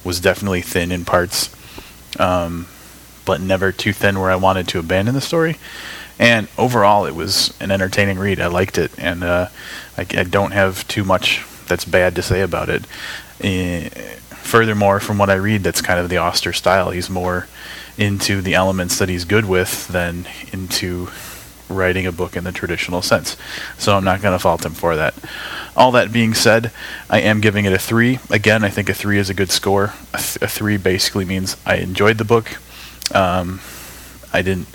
was 0.03 0.19
definitely 0.19 0.61
thin 0.61 0.91
in 0.91 1.05
parts, 1.05 1.55
um, 2.19 2.67
but 3.23 3.41
never 3.41 3.71
too 3.71 3.93
thin 3.93 4.19
where 4.19 4.29
I 4.29 4.35
wanted 4.35 4.67
to 4.69 4.79
abandon 4.79 5.15
the 5.15 5.21
story. 5.21 5.57
And 6.17 6.47
overall, 6.57 7.05
it 7.05 7.15
was 7.15 7.53
an 7.59 7.71
entertaining 7.71 8.19
read. 8.19 8.39
I 8.39 8.47
liked 8.47 8.77
it, 8.77 8.91
and 8.97 9.23
uh, 9.23 9.49
I, 9.97 10.01
I, 10.01 10.23
don't 10.23 10.51
have 10.51 10.87
too 10.87 11.03
much 11.03 11.45
that's 11.67 11.83
bad 11.83 12.15
to 12.15 12.21
say 12.21 12.41
about 12.41 12.69
it. 12.69 12.85
Uh, 13.43 13.89
furthermore, 14.29 14.99
from 15.01 15.17
what 15.17 15.29
I 15.29 15.35
read, 15.35 15.63
that's 15.63 15.81
kind 15.81 15.99
of 15.99 16.09
the 16.09 16.17
Auster 16.17 16.53
style. 16.53 16.91
He's 16.91 17.09
more 17.09 17.47
into 17.97 18.41
the 18.41 18.53
elements 18.53 18.97
that 18.99 19.09
he's 19.09 19.25
good 19.25 19.45
with 19.45 19.87
than 19.89 20.25
into 20.53 21.09
writing 21.67 22.05
a 22.05 22.11
book 22.11 22.35
in 22.35 22.43
the 22.43 22.51
traditional 22.51 23.01
sense. 23.01 23.35
So 23.77 23.95
I'm 23.95 24.03
not 24.03 24.21
going 24.21 24.33
to 24.33 24.39
fault 24.39 24.65
him 24.65 24.73
for 24.73 24.95
that. 24.95 25.15
All 25.75 25.91
that 25.91 26.11
being 26.11 26.33
said, 26.33 26.71
I 27.09 27.21
am 27.21 27.41
giving 27.41 27.65
it 27.65 27.73
a 27.73 27.79
3. 27.79 28.19
Again, 28.29 28.63
I 28.63 28.69
think 28.69 28.89
a 28.89 28.93
3 28.93 29.17
is 29.17 29.29
a 29.29 29.33
good 29.33 29.51
score. 29.51 29.93
A, 30.13 30.17
th- 30.17 30.37
a 30.41 30.47
3 30.47 30.77
basically 30.77 31.25
means 31.25 31.57
I 31.65 31.77
enjoyed 31.77 32.17
the 32.17 32.23
book. 32.23 32.57
Um, 33.13 33.61
I 34.31 34.41
didn't 34.41 34.67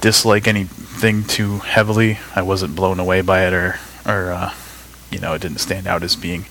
dislike 0.00 0.46
anything 0.46 1.24
too 1.24 1.58
heavily. 1.58 2.18
I 2.34 2.42
wasn't 2.42 2.76
blown 2.76 3.00
away 3.00 3.20
by 3.20 3.46
it 3.46 3.52
or, 3.52 3.78
or 4.06 4.32
uh, 4.32 4.54
you 5.10 5.18
know, 5.18 5.34
it 5.34 5.42
didn't 5.42 5.58
stand 5.58 5.86
out 5.86 6.02
as 6.02 6.16
being 6.16 6.46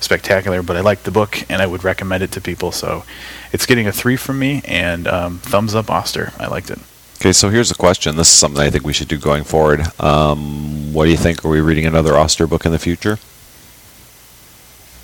spectacular, 0.00 0.62
but 0.62 0.76
I 0.76 0.80
liked 0.80 1.04
the 1.04 1.10
book 1.10 1.44
and 1.50 1.60
I 1.60 1.66
would 1.66 1.84
recommend 1.84 2.22
it 2.22 2.32
to 2.32 2.40
people. 2.40 2.72
So 2.72 3.04
it's 3.52 3.66
getting 3.66 3.86
a 3.86 3.92
3 3.92 4.16
from 4.16 4.38
me 4.38 4.62
and 4.64 5.06
um, 5.08 5.38
thumbs 5.38 5.74
up 5.74 5.90
Auster. 5.90 6.32
I 6.38 6.46
liked 6.46 6.70
it. 6.70 6.78
Okay, 7.18 7.32
so 7.32 7.48
here's 7.48 7.70
a 7.70 7.74
question. 7.74 8.16
This 8.16 8.28
is 8.28 8.34
something 8.34 8.60
I 8.60 8.70
think 8.70 8.84
we 8.84 8.92
should 8.92 9.08
do 9.08 9.16
going 9.16 9.44
forward. 9.44 9.80
Um, 9.98 10.92
what 10.92 11.06
do 11.06 11.10
you 11.10 11.16
think? 11.16 11.44
Are 11.44 11.48
we 11.48 11.60
reading 11.60 11.86
another 11.86 12.14
Auster 12.14 12.46
book 12.46 12.66
in 12.66 12.72
the 12.72 12.78
future? 12.78 13.18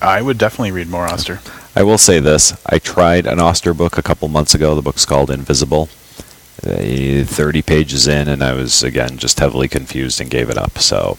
I 0.01 0.21
would 0.21 0.37
definitely 0.37 0.73
read 0.73 0.89
more 0.89 1.07
Auster. 1.07 1.41
I 1.75 1.83
will 1.85 1.97
say 1.97 2.19
this. 2.19 2.53
I 2.67 2.79
tried 2.79 3.27
an 3.27 3.41
Auster 3.41 3.73
book 3.73 3.97
a 3.97 4.03
couple 4.03 4.29
months 4.29 4.55
ago. 4.55 4.75
The 4.75 4.83
book's 4.83 5.07
called 5.07 5.31
Invisible. 5.31 5.89
Uh, 6.65 7.25
30 7.25 7.63
pages 7.63 8.07
in, 8.07 8.29
and 8.29 8.43
I 8.43 8.53
was, 8.53 8.85
again, 8.85 9.19
just 9.19 9.41
heavily 9.41 9.67
confused 9.67 10.21
and 10.21 10.31
gave 10.31 10.49
it 10.49 10.57
up. 10.57 10.79
So, 10.79 11.19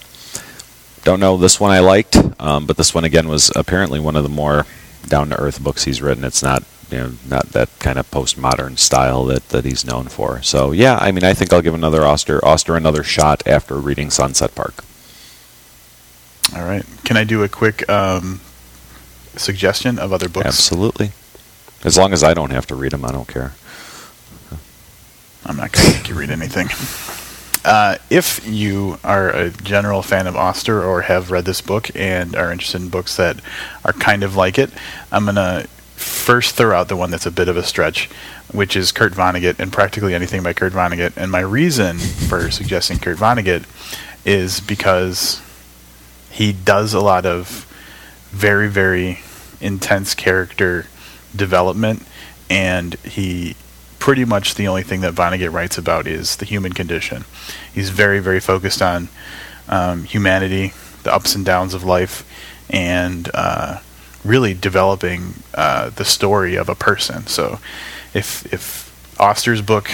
don't 1.02 1.20
know. 1.20 1.36
This 1.36 1.60
one 1.60 1.70
I 1.70 1.80
liked, 1.80 2.16
um, 2.40 2.64
but 2.64 2.78
this 2.78 2.94
one, 2.94 3.04
again, 3.04 3.28
was 3.28 3.52
apparently 3.54 4.00
one 4.00 4.16
of 4.16 4.22
the 4.22 4.30
more 4.30 4.64
down 5.06 5.28
to 5.28 5.38
earth 5.38 5.62
books 5.62 5.84
he's 5.84 6.00
written. 6.00 6.24
It's 6.24 6.42
not 6.42 6.64
you 6.90 6.98
know, 6.98 7.12
not 7.28 7.46
that 7.50 7.68
kind 7.78 7.98
of 7.98 8.10
postmodern 8.10 8.78
style 8.78 9.24
that, 9.26 9.48
that 9.50 9.64
he's 9.64 9.84
known 9.84 10.06
for. 10.06 10.42
So 10.42 10.72
yeah, 10.72 10.96
I 11.00 11.12
mean, 11.12 11.24
I 11.24 11.34
think 11.34 11.52
I'll 11.52 11.62
give 11.62 11.74
another 11.74 12.04
Auster 12.04 12.44
Auster 12.44 12.76
another 12.76 13.02
shot 13.02 13.46
after 13.46 13.76
reading 13.76 14.10
Sunset 14.10 14.54
Park. 14.54 14.84
All 16.54 16.64
right. 16.64 16.84
Can 17.04 17.16
I 17.16 17.24
do 17.24 17.42
a 17.42 17.48
quick 17.48 17.88
um, 17.88 18.40
suggestion 19.36 19.98
of 19.98 20.12
other 20.12 20.28
books? 20.28 20.46
Absolutely. 20.46 21.10
As 21.82 21.98
long 21.98 22.12
as 22.12 22.22
I 22.22 22.34
don't 22.34 22.50
have 22.50 22.66
to 22.68 22.74
read 22.74 22.92
them, 22.92 23.04
I 23.04 23.12
don't 23.12 23.28
care. 23.28 23.52
I'm 25.46 25.56
not 25.56 25.72
going 25.72 25.86
to 25.86 25.98
make 25.98 26.08
you 26.08 26.14
read 26.14 26.30
anything. 26.30 26.68
Uh, 27.64 27.96
if 28.10 28.46
you 28.46 28.98
are 29.02 29.30
a 29.30 29.50
general 29.50 30.02
fan 30.02 30.26
of 30.26 30.36
Auster 30.36 30.82
or 30.82 31.02
have 31.02 31.30
read 31.30 31.44
this 31.44 31.60
book 31.60 31.90
and 31.94 32.36
are 32.36 32.52
interested 32.52 32.80
in 32.80 32.88
books 32.88 33.16
that 33.16 33.40
are 33.84 33.92
kind 33.94 34.22
of 34.22 34.36
like 34.36 34.58
it, 34.58 34.70
I'm 35.10 35.24
going 35.24 35.36
to 35.36 35.66
first 35.96 36.56
throw 36.56 36.76
out 36.78 36.88
the 36.88 36.96
one 36.96 37.10
that's 37.10 37.26
a 37.26 37.30
bit 37.30 37.48
of 37.48 37.56
a 37.56 37.62
stretch, 37.62 38.10
which 38.52 38.76
is 38.76 38.92
Kurt 38.92 39.12
Vonnegut 39.12 39.58
and 39.58 39.72
practically 39.72 40.14
anything 40.14 40.42
by 40.42 40.52
Kurt 40.52 40.72
Vonnegut. 40.72 41.16
And 41.16 41.30
my 41.30 41.40
reason 41.40 41.98
for 41.98 42.50
suggesting 42.50 42.98
Kurt 42.98 43.16
Vonnegut 43.16 43.64
is 44.26 44.60
because 44.60 45.40
he 46.30 46.52
does 46.52 46.92
a 46.92 47.00
lot 47.00 47.24
of 47.24 47.70
very, 48.30 48.68
very 48.68 49.20
intense 49.60 50.14
character 50.14 50.86
development, 51.34 52.02
and 52.50 52.94
he 52.96 53.56
pretty 54.04 54.26
much 54.26 54.56
the 54.56 54.68
only 54.68 54.82
thing 54.82 55.00
that 55.00 55.14
Vonnegut 55.14 55.50
writes 55.50 55.78
about 55.78 56.06
is 56.06 56.36
the 56.36 56.44
human 56.44 56.74
condition. 56.74 57.24
He's 57.72 57.88
very, 57.88 58.20
very 58.20 58.38
focused 58.38 58.82
on 58.82 59.08
um, 59.66 60.04
humanity, 60.04 60.74
the 61.04 61.14
ups 61.14 61.34
and 61.34 61.42
downs 61.42 61.72
of 61.72 61.84
life, 61.84 62.22
and 62.68 63.30
uh, 63.32 63.78
really 64.22 64.52
developing 64.52 65.36
uh, 65.54 65.88
the 65.88 66.04
story 66.04 66.54
of 66.54 66.68
a 66.68 66.74
person. 66.74 67.26
So, 67.26 67.60
if 68.12 68.44
if 68.52 68.92
Auster's 69.18 69.62
book, 69.62 69.88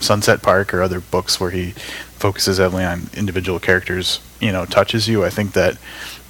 Sunset 0.00 0.40
Park, 0.40 0.72
or 0.72 0.80
other 0.80 1.00
books 1.00 1.38
where 1.38 1.50
he 1.50 1.72
focuses 2.16 2.56
heavily 2.56 2.84
on 2.86 3.10
individual 3.12 3.58
characters, 3.58 4.20
you 4.40 4.52
know, 4.52 4.64
touches 4.64 5.06
you, 5.06 5.22
I 5.22 5.28
think 5.28 5.52
that 5.52 5.74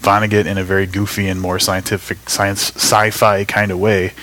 Vonnegut, 0.02 0.46
in 0.46 0.58
a 0.58 0.64
very 0.64 0.86
goofy 0.86 1.28
and 1.28 1.40
more 1.40 1.60
scientific, 1.60 2.28
science, 2.28 2.74
sci-fi 2.74 3.44
kind 3.44 3.70
of 3.70 3.78
way, 3.78 4.14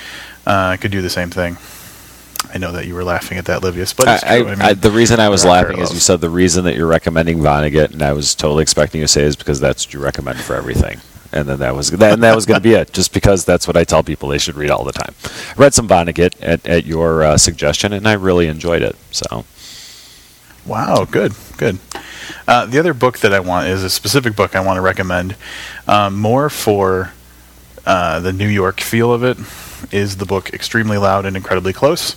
uh, 0.45 0.75
could 0.75 0.91
do 0.91 1.01
the 1.01 1.09
same 1.09 1.29
thing. 1.29 1.55
I 2.53 2.57
know 2.57 2.71
that 2.71 2.85
you 2.85 2.95
were 2.95 3.03
laughing 3.03 3.37
at 3.37 3.45
that, 3.45 3.61
Livius, 3.61 3.95
but 3.95 4.07
I, 4.07 4.19
I, 4.23 4.37
I 4.39 4.55
mean, 4.55 4.79
the 4.79 4.91
reason 4.91 5.19
I 5.19 5.29
was 5.29 5.45
laughing 5.45 5.79
is 5.79 5.93
you 5.93 5.99
said 5.99 6.21
the 6.21 6.29
reason 6.29 6.65
that 6.65 6.75
you're 6.75 6.87
recommending 6.87 7.39
Vonnegut, 7.39 7.91
and 7.91 8.01
I 8.01 8.13
was 8.13 8.35
totally 8.35 8.61
expecting 8.61 9.01
you 9.01 9.07
to 9.07 9.11
say 9.11 9.23
is 9.23 9.35
because 9.35 9.59
that's 9.59 9.85
what 9.85 9.93
you 9.93 9.99
recommend 9.99 10.39
for 10.39 10.55
everything 10.55 10.99
and 11.35 11.49
then 11.49 11.59
that 11.59 11.75
was 11.75 11.91
that, 11.91 12.19
that 12.19 12.35
was 12.35 12.45
going 12.45 12.59
to 12.59 12.63
be 12.63 12.73
it. 12.73 12.93
Just 12.93 13.13
because 13.13 13.45
that's 13.45 13.67
what 13.67 13.75
I 13.75 13.83
tell 13.83 14.01
people 14.01 14.29
they 14.29 14.37
should 14.37 14.55
read 14.55 14.71
all 14.71 14.83
the 14.83 14.93
time. 14.93 15.13
I 15.25 15.53
read 15.61 15.73
some 15.73 15.87
Vonnegut 15.87 16.35
at, 16.41 16.65
at 16.65 16.85
your 16.85 17.23
uh, 17.23 17.37
suggestion, 17.37 17.93
and 17.93 18.07
I 18.07 18.13
really 18.13 18.47
enjoyed 18.47 18.81
it. 18.81 18.95
So, 19.11 19.45
wow, 20.65 21.05
good, 21.05 21.33
good. 21.57 21.77
Uh, 22.47 22.65
the 22.65 22.79
other 22.79 22.93
book 22.93 23.19
that 23.19 23.33
I 23.33 23.41
want 23.41 23.67
is 23.67 23.83
a 23.83 23.89
specific 23.89 24.35
book 24.35 24.55
I 24.55 24.61
want 24.61 24.77
to 24.77 24.81
recommend, 24.81 25.35
um, 25.87 26.17
more 26.17 26.49
for 26.49 27.11
uh, 27.85 28.19
the 28.19 28.33
New 28.33 28.47
York 28.47 28.81
feel 28.81 29.13
of 29.13 29.23
it. 29.23 29.37
Is 29.91 30.17
the 30.17 30.25
book 30.25 30.51
Extremely 30.51 30.97
Loud 30.97 31.25
and 31.25 31.37
Incredibly 31.37 31.71
Close, 31.71 32.15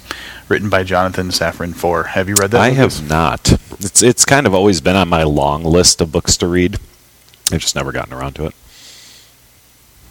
written 0.48 0.70
by 0.70 0.84
Jonathan 0.84 1.28
Safran 1.28 1.74
Foer. 1.74 2.04
Have 2.04 2.28
you 2.28 2.34
read 2.36 2.52
that? 2.52 2.60
I 2.60 2.70
have 2.70 3.06
not. 3.06 3.52
It's 3.80 4.02
it's 4.02 4.24
kind 4.24 4.46
of 4.46 4.54
always 4.54 4.80
been 4.80 4.96
on 4.96 5.08
my 5.08 5.24
long 5.24 5.64
list 5.64 6.00
of 6.00 6.10
books 6.10 6.36
to 6.38 6.46
read. 6.46 6.78
I've 7.52 7.60
just 7.60 7.74
never 7.74 7.92
gotten 7.92 8.14
around 8.14 8.34
to 8.34 8.46
it. 8.46 8.54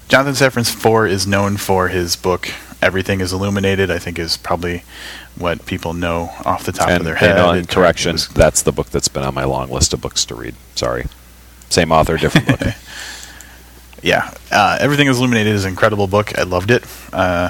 Jonathan 0.07 0.33
Safran 0.33 0.69
Foer 0.69 1.07
is 1.07 1.25
known 1.25 1.57
for 1.57 1.87
his 1.87 2.15
book 2.15 2.49
Everything 2.81 3.21
is 3.21 3.33
Illuminated. 3.33 3.89
I 3.89 3.97
think 3.97 4.19
is 4.19 4.37
probably 4.37 4.83
what 5.35 5.65
people 5.65 5.93
know 5.93 6.31
off 6.45 6.63
the 6.63 6.71
top 6.71 6.89
and, 6.89 6.99
of 6.99 7.05
their 7.05 7.15
head. 7.15 7.37
And, 7.37 7.67
correction, 7.67 8.13
was, 8.13 8.27
that's 8.27 8.61
the 8.61 8.71
book 8.71 8.89
that's 8.89 9.07
been 9.07 9.23
on 9.23 9.33
my 9.33 9.45
long 9.45 9.69
list 9.69 9.93
of 9.93 10.01
books 10.01 10.25
to 10.25 10.35
read. 10.35 10.55
Sorry, 10.75 11.07
same 11.69 11.91
author, 11.91 12.17
different 12.17 12.47
book. 12.59 12.73
Yeah, 14.01 14.33
uh, 14.51 14.77
Everything 14.79 15.07
is 15.07 15.17
Illuminated 15.17 15.53
is 15.53 15.65
an 15.65 15.69
incredible 15.69 16.07
book. 16.07 16.37
I 16.37 16.43
loved 16.43 16.71
it. 16.71 16.83
Uh, 17.11 17.49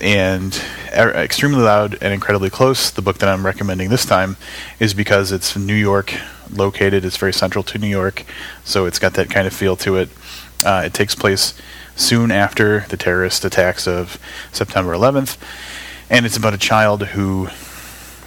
and 0.00 0.62
er- 0.96 1.10
extremely 1.10 1.60
loud 1.60 1.98
and 2.00 2.12
incredibly 2.12 2.50
close. 2.50 2.90
The 2.90 3.02
book 3.02 3.18
that 3.18 3.28
I'm 3.28 3.44
recommending 3.44 3.88
this 3.88 4.04
time 4.04 4.36
is 4.78 4.94
because 4.94 5.32
it's 5.32 5.56
New 5.56 5.74
York 5.74 6.14
located. 6.50 7.04
It's 7.04 7.16
very 7.16 7.32
central 7.32 7.64
to 7.64 7.78
New 7.78 7.88
York, 7.88 8.24
so 8.64 8.86
it's 8.86 8.98
got 8.98 9.14
that 9.14 9.30
kind 9.30 9.46
of 9.46 9.52
feel 9.52 9.76
to 9.76 9.96
it. 9.96 10.08
Uh, 10.64 10.82
it 10.86 10.94
takes 10.94 11.14
place 11.14 11.54
soon 11.96 12.30
after 12.30 12.80
the 12.88 12.96
terrorist 12.96 13.44
attacks 13.44 13.86
of 13.86 14.18
September 14.52 14.92
11th, 14.92 15.36
and 16.08 16.24
it's 16.24 16.36
about 16.36 16.54
a 16.54 16.58
child 16.58 17.02
who 17.08 17.48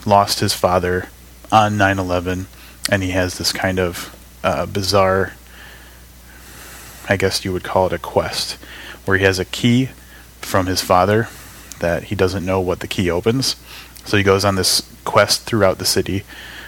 lost 0.06 0.40
his 0.40 0.54
father 0.54 1.08
on 1.52 1.78
9 1.78 2.00
11, 2.00 2.48
and 2.90 3.04
he 3.04 3.12
has 3.12 3.38
this 3.38 3.52
kind 3.52 3.80
of 3.80 4.16
uh, 4.44 4.66
bizarre, 4.66 5.34
I 7.10 7.18
guess 7.18 7.44
you 7.44 7.54
would 7.54 7.64
call 7.64 7.88
it 7.88 7.94
a 7.94 7.98
quest, 7.98 8.54
where 9.06 9.18
he 9.18 9.24
has 9.26 9.40
a 9.40 9.46
key 9.46 9.90
from 10.40 10.68
his 10.68 10.82
father 10.82 11.28
that 11.80 12.06
he 12.06 12.16
doesn't 12.16 12.46
know 12.46 12.60
what 12.60 12.80
the 12.80 12.88
key 12.88 13.10
opens. 13.10 13.56
So 14.06 14.18
he 14.18 14.24
goes 14.24 14.46
on 14.46 14.56
this 14.56 14.82
quest 15.04 15.42
throughout 15.42 15.78
the 15.78 15.86
city 15.86 16.24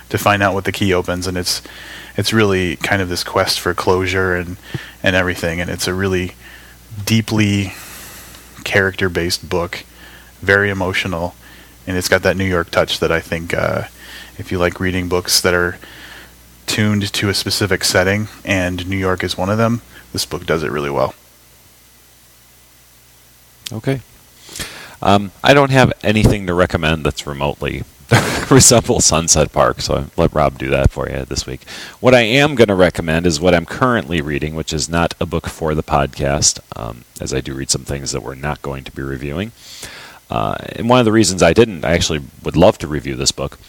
to 0.09 0.17
find 0.17 0.43
out 0.43 0.53
what 0.53 0.65
the 0.65 0.71
key 0.71 0.93
opens, 0.93 1.27
and 1.27 1.37
it's 1.37 1.61
it's 2.15 2.33
really 2.33 2.75
kind 2.77 3.01
of 3.01 3.09
this 3.09 3.23
quest 3.23 3.59
for 3.59 3.73
closure 3.73 4.35
and 4.35 4.57
and 5.01 5.15
everything, 5.15 5.59
and 5.59 5.69
it's 5.69 5.87
a 5.87 5.93
really 5.93 6.35
deeply 7.05 7.73
character 8.63 9.09
based 9.09 9.49
book, 9.49 9.83
very 10.41 10.69
emotional, 10.69 11.35
and 11.87 11.97
it's 11.97 12.07
got 12.09 12.21
that 12.23 12.37
New 12.37 12.45
York 12.45 12.69
touch 12.71 12.99
that 12.99 13.11
I 13.11 13.19
think 13.19 13.53
uh, 13.53 13.83
if 14.37 14.51
you 14.51 14.59
like 14.59 14.79
reading 14.79 15.09
books 15.09 15.41
that 15.41 15.53
are 15.53 15.77
tuned 16.65 17.11
to 17.13 17.29
a 17.29 17.33
specific 17.33 17.83
setting, 17.83 18.27
and 18.45 18.87
New 18.87 18.97
York 18.97 19.23
is 19.23 19.37
one 19.37 19.49
of 19.49 19.57
them, 19.57 19.81
this 20.13 20.25
book 20.25 20.45
does 20.45 20.63
it 20.63 20.71
really 20.71 20.89
well. 20.89 21.13
Okay. 23.71 24.01
Um, 25.01 25.31
I 25.43 25.53
don't 25.53 25.71
have 25.71 25.91
anything 26.01 26.47
to 26.47 26.53
recommend 26.53 27.05
that's 27.05 27.27
remotely 27.27 27.83
resemble 28.49 28.99
Sunset 28.99 29.51
Park, 29.51 29.81
so 29.81 29.95
I 29.95 30.05
let 30.15 30.33
Rob 30.33 30.57
do 30.57 30.69
that 30.69 30.91
for 30.91 31.09
you 31.09 31.25
this 31.25 31.45
week. 31.45 31.67
What 31.99 32.13
I 32.13 32.21
am 32.21 32.55
going 32.55 32.67
to 32.67 32.75
recommend 32.75 33.25
is 33.25 33.41
what 33.41 33.55
I'm 33.55 33.65
currently 33.65 34.21
reading, 34.21 34.55
which 34.55 34.73
is 34.73 34.89
not 34.89 35.13
a 35.19 35.25
book 35.25 35.47
for 35.47 35.73
the 35.73 35.83
podcast, 35.83 36.59
um, 36.75 37.05
as 37.19 37.33
I 37.33 37.41
do 37.41 37.53
read 37.53 37.69
some 37.69 37.83
things 37.83 38.11
that 38.11 38.23
we're 38.23 38.35
not 38.35 38.61
going 38.61 38.83
to 38.83 38.91
be 38.91 39.01
reviewing. 39.01 39.51
Uh, 40.29 40.55
and 40.73 40.89
one 40.89 40.99
of 40.99 41.05
the 41.05 41.11
reasons 41.11 41.43
I 41.43 41.53
didn't, 41.53 41.85
I 41.85 41.91
actually 41.91 42.21
would 42.43 42.55
love 42.55 42.77
to 42.79 42.87
review 42.87 43.15
this 43.15 43.31
book, 43.31 43.59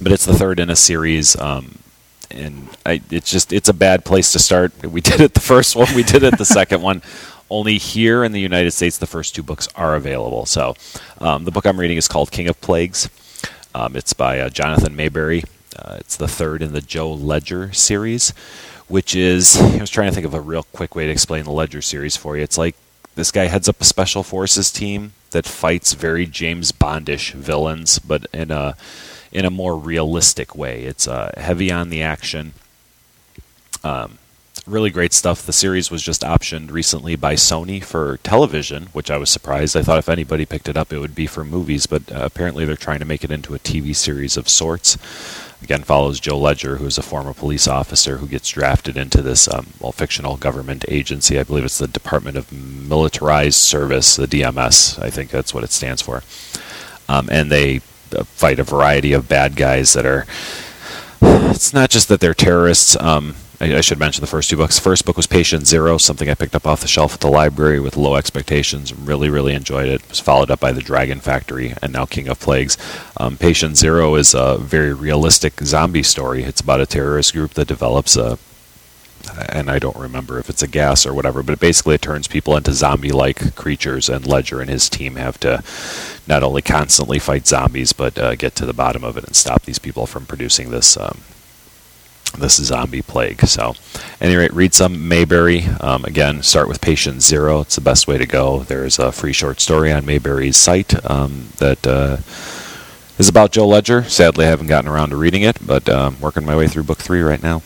but 0.00 0.12
it's 0.12 0.26
the 0.26 0.34
third 0.34 0.60
in 0.60 0.70
a 0.70 0.76
series. 0.76 1.36
Um, 1.40 1.78
and 2.32 2.68
I, 2.84 3.00
it's 3.10 3.30
just 3.30 3.52
it's 3.52 3.68
a 3.68 3.74
bad 3.74 4.04
place 4.04 4.32
to 4.32 4.38
start. 4.38 4.72
We 4.84 5.00
did 5.00 5.20
it 5.20 5.34
the 5.34 5.40
first 5.40 5.76
one, 5.76 5.88
we 5.94 6.02
did 6.02 6.22
it 6.22 6.38
the 6.38 6.44
second 6.44 6.82
one 6.82 7.02
only 7.52 7.76
here 7.76 8.24
in 8.24 8.32
the 8.32 8.40
United 8.40 8.70
States, 8.70 8.96
the 8.96 9.06
first 9.06 9.34
two 9.34 9.42
books 9.42 9.68
are 9.76 9.94
available. 9.94 10.46
So, 10.46 10.74
um, 11.20 11.44
the 11.44 11.50
book 11.50 11.66
I'm 11.66 11.78
reading 11.78 11.98
is 11.98 12.08
called 12.08 12.30
King 12.32 12.48
of 12.48 12.58
Plagues. 12.62 13.10
Um, 13.74 13.94
it's 13.94 14.14
by 14.14 14.40
uh, 14.40 14.48
Jonathan 14.48 14.96
Maberry. 14.96 15.44
Uh, 15.78 15.96
it's 16.00 16.16
the 16.16 16.28
third 16.28 16.62
in 16.62 16.72
the 16.72 16.80
Joe 16.80 17.12
Ledger 17.12 17.72
series, 17.72 18.30
which 18.88 19.14
is 19.14 19.60
I 19.60 19.78
was 19.78 19.90
trying 19.90 20.08
to 20.08 20.14
think 20.14 20.26
of 20.26 20.34
a 20.34 20.40
real 20.40 20.62
quick 20.62 20.94
way 20.94 21.06
to 21.06 21.12
explain 21.12 21.44
the 21.44 21.52
Ledger 21.52 21.82
series 21.82 22.16
for 22.16 22.36
you. 22.36 22.42
It's 22.42 22.58
like 22.58 22.74
this 23.14 23.30
guy 23.30 23.44
heads 23.44 23.68
up 23.68 23.80
a 23.80 23.84
special 23.84 24.22
forces 24.22 24.70
team 24.70 25.12
that 25.30 25.46
fights 25.46 25.92
very 25.92 26.26
James 26.26 26.72
Bondish 26.72 27.32
villains, 27.32 27.98
but 27.98 28.26
in 28.32 28.50
a 28.50 28.76
in 29.32 29.44
a 29.44 29.50
more 29.50 29.76
realistic 29.76 30.54
way. 30.54 30.84
It's 30.84 31.08
uh, 31.08 31.32
heavy 31.36 31.72
on 31.72 31.88
the 31.88 32.02
action. 32.02 32.52
Um, 33.82 34.18
really 34.66 34.90
great 34.90 35.12
stuff. 35.12 35.42
The 35.42 35.52
series 35.52 35.90
was 35.90 36.02
just 36.02 36.22
optioned 36.22 36.70
recently 36.70 37.16
by 37.16 37.34
Sony 37.34 37.82
for 37.82 38.18
television, 38.18 38.88
which 38.92 39.10
I 39.10 39.16
was 39.16 39.30
surprised. 39.30 39.76
I 39.76 39.82
thought 39.82 39.98
if 39.98 40.08
anybody 40.08 40.44
picked 40.44 40.68
it 40.68 40.76
up, 40.76 40.92
it 40.92 40.98
would 40.98 41.14
be 41.14 41.26
for 41.26 41.44
movies, 41.44 41.86
but 41.86 42.10
uh, 42.12 42.20
apparently 42.22 42.64
they're 42.64 42.76
trying 42.76 43.00
to 43.00 43.04
make 43.04 43.24
it 43.24 43.30
into 43.30 43.54
a 43.54 43.58
TV 43.58 43.94
series 43.94 44.36
of 44.36 44.48
sorts. 44.48 44.96
Again, 45.62 45.82
follows 45.82 46.20
Joe 46.20 46.38
Ledger, 46.38 46.76
who's 46.76 46.98
a 46.98 47.02
former 47.02 47.32
police 47.32 47.68
officer 47.68 48.18
who 48.18 48.26
gets 48.26 48.48
drafted 48.48 48.96
into 48.96 49.22
this 49.22 49.48
um, 49.48 49.68
well 49.80 49.92
fictional 49.92 50.36
government 50.36 50.84
agency. 50.88 51.38
I 51.38 51.44
believe 51.44 51.64
it's 51.64 51.78
the 51.78 51.86
Department 51.86 52.36
of 52.36 52.52
Militarized 52.52 53.58
Service, 53.58 54.16
the 54.16 54.26
DMS. 54.26 55.00
I 55.00 55.08
think 55.10 55.30
that's 55.30 55.54
what 55.54 55.64
it 55.64 55.70
stands 55.70 56.02
for. 56.02 56.22
Um, 57.08 57.28
and 57.30 57.50
they 57.50 57.80
fight 58.24 58.58
a 58.58 58.64
variety 58.64 59.12
of 59.12 59.28
bad 59.28 59.56
guys 59.56 59.92
that 59.92 60.06
are. 60.06 60.26
It's 61.52 61.74
not 61.74 61.90
just 61.90 62.08
that 62.08 62.20
they're 62.20 62.34
terrorists. 62.34 62.96
Um, 62.96 63.36
I, 63.62 63.76
I, 63.76 63.80
should 63.80 63.98
mention 63.98 64.22
the 64.22 64.26
first 64.26 64.50
two 64.50 64.56
books. 64.56 64.76
The 64.76 64.82
first 64.82 65.04
book 65.04 65.16
was 65.16 65.28
Patient 65.28 65.68
Zero, 65.68 65.96
something 65.96 66.28
I 66.28 66.34
picked 66.34 66.56
up 66.56 66.66
off 66.66 66.80
the 66.80 66.88
shelf 66.88 67.14
at 67.14 67.20
the 67.20 67.30
library 67.30 67.78
with 67.78 67.96
low 67.96 68.16
expectations. 68.16 68.92
Really, 68.92 69.30
really 69.30 69.54
enjoyed 69.54 69.86
it. 69.86 70.02
it 70.02 70.08
was 70.08 70.18
followed 70.18 70.50
up 70.50 70.58
by 70.58 70.72
The 70.72 70.80
Dragon 70.80 71.20
Factory 71.20 71.74
and 71.80 71.92
now 71.92 72.04
King 72.04 72.26
of 72.26 72.40
Plagues. 72.40 72.76
Um, 73.18 73.36
Patient 73.36 73.76
Zero 73.76 74.16
is 74.16 74.34
a 74.34 74.58
very 74.58 74.92
realistic 74.92 75.60
zombie 75.60 76.02
story. 76.02 76.42
It's 76.42 76.60
about 76.60 76.80
a 76.80 76.86
terrorist 76.86 77.34
group 77.34 77.54
that 77.54 77.68
develops 77.68 78.16
a 78.16 78.36
and 79.48 79.70
I 79.70 79.78
don't 79.78 79.96
remember 79.96 80.38
if 80.38 80.50
it's 80.50 80.62
a 80.62 80.68
gas 80.68 81.06
or 81.06 81.14
whatever, 81.14 81.42
but 81.42 81.60
basically 81.60 81.94
it 81.94 82.02
turns 82.02 82.28
people 82.28 82.56
into 82.56 82.72
zombie-like 82.72 83.54
creatures, 83.54 84.08
and 84.08 84.26
Ledger 84.26 84.60
and 84.60 84.70
his 84.70 84.88
team 84.88 85.16
have 85.16 85.38
to 85.40 85.62
not 86.26 86.42
only 86.42 86.62
constantly 86.62 87.18
fight 87.18 87.46
zombies, 87.46 87.92
but 87.92 88.18
uh, 88.18 88.34
get 88.34 88.54
to 88.56 88.66
the 88.66 88.72
bottom 88.72 89.04
of 89.04 89.16
it 89.16 89.24
and 89.24 89.36
stop 89.36 89.62
these 89.62 89.78
people 89.78 90.06
from 90.06 90.26
producing 90.26 90.70
this 90.70 90.96
um, 90.96 91.20
this 92.38 92.56
zombie 92.56 93.02
plague. 93.02 93.42
So, 93.42 93.74
any 94.20 94.36
rate, 94.36 94.54
read 94.54 94.72
some 94.72 94.96
Maberry. 95.08 95.82
Um, 95.82 96.04
again, 96.04 96.42
start 96.42 96.68
with 96.68 96.80
Patient 96.80 97.22
Zero. 97.22 97.60
It's 97.60 97.74
the 97.74 97.82
best 97.82 98.08
way 98.08 98.18
to 98.18 98.26
go. 98.26 98.60
There's 98.60 98.98
a 98.98 99.12
free 99.12 99.32
short 99.32 99.60
story 99.60 99.92
on 99.92 100.04
Maberry's 100.04 100.56
site 100.56 100.94
um, 101.10 101.48
that 101.58 101.86
uh, 101.86 102.18
is 103.18 103.28
about 103.28 103.52
Joe 103.52 103.68
Ledger. 103.68 104.04
Sadly, 104.04 104.46
I 104.46 104.48
haven't 104.48 104.68
gotten 104.68 104.90
around 104.90 105.10
to 105.10 105.16
reading 105.16 105.42
it, 105.42 105.58
but 105.64 105.88
um, 105.88 106.18
working 106.20 106.46
my 106.46 106.56
way 106.56 106.68
through 106.68 106.84
book 106.84 106.98
three 106.98 107.20
right 107.20 107.42
now. 107.42 107.62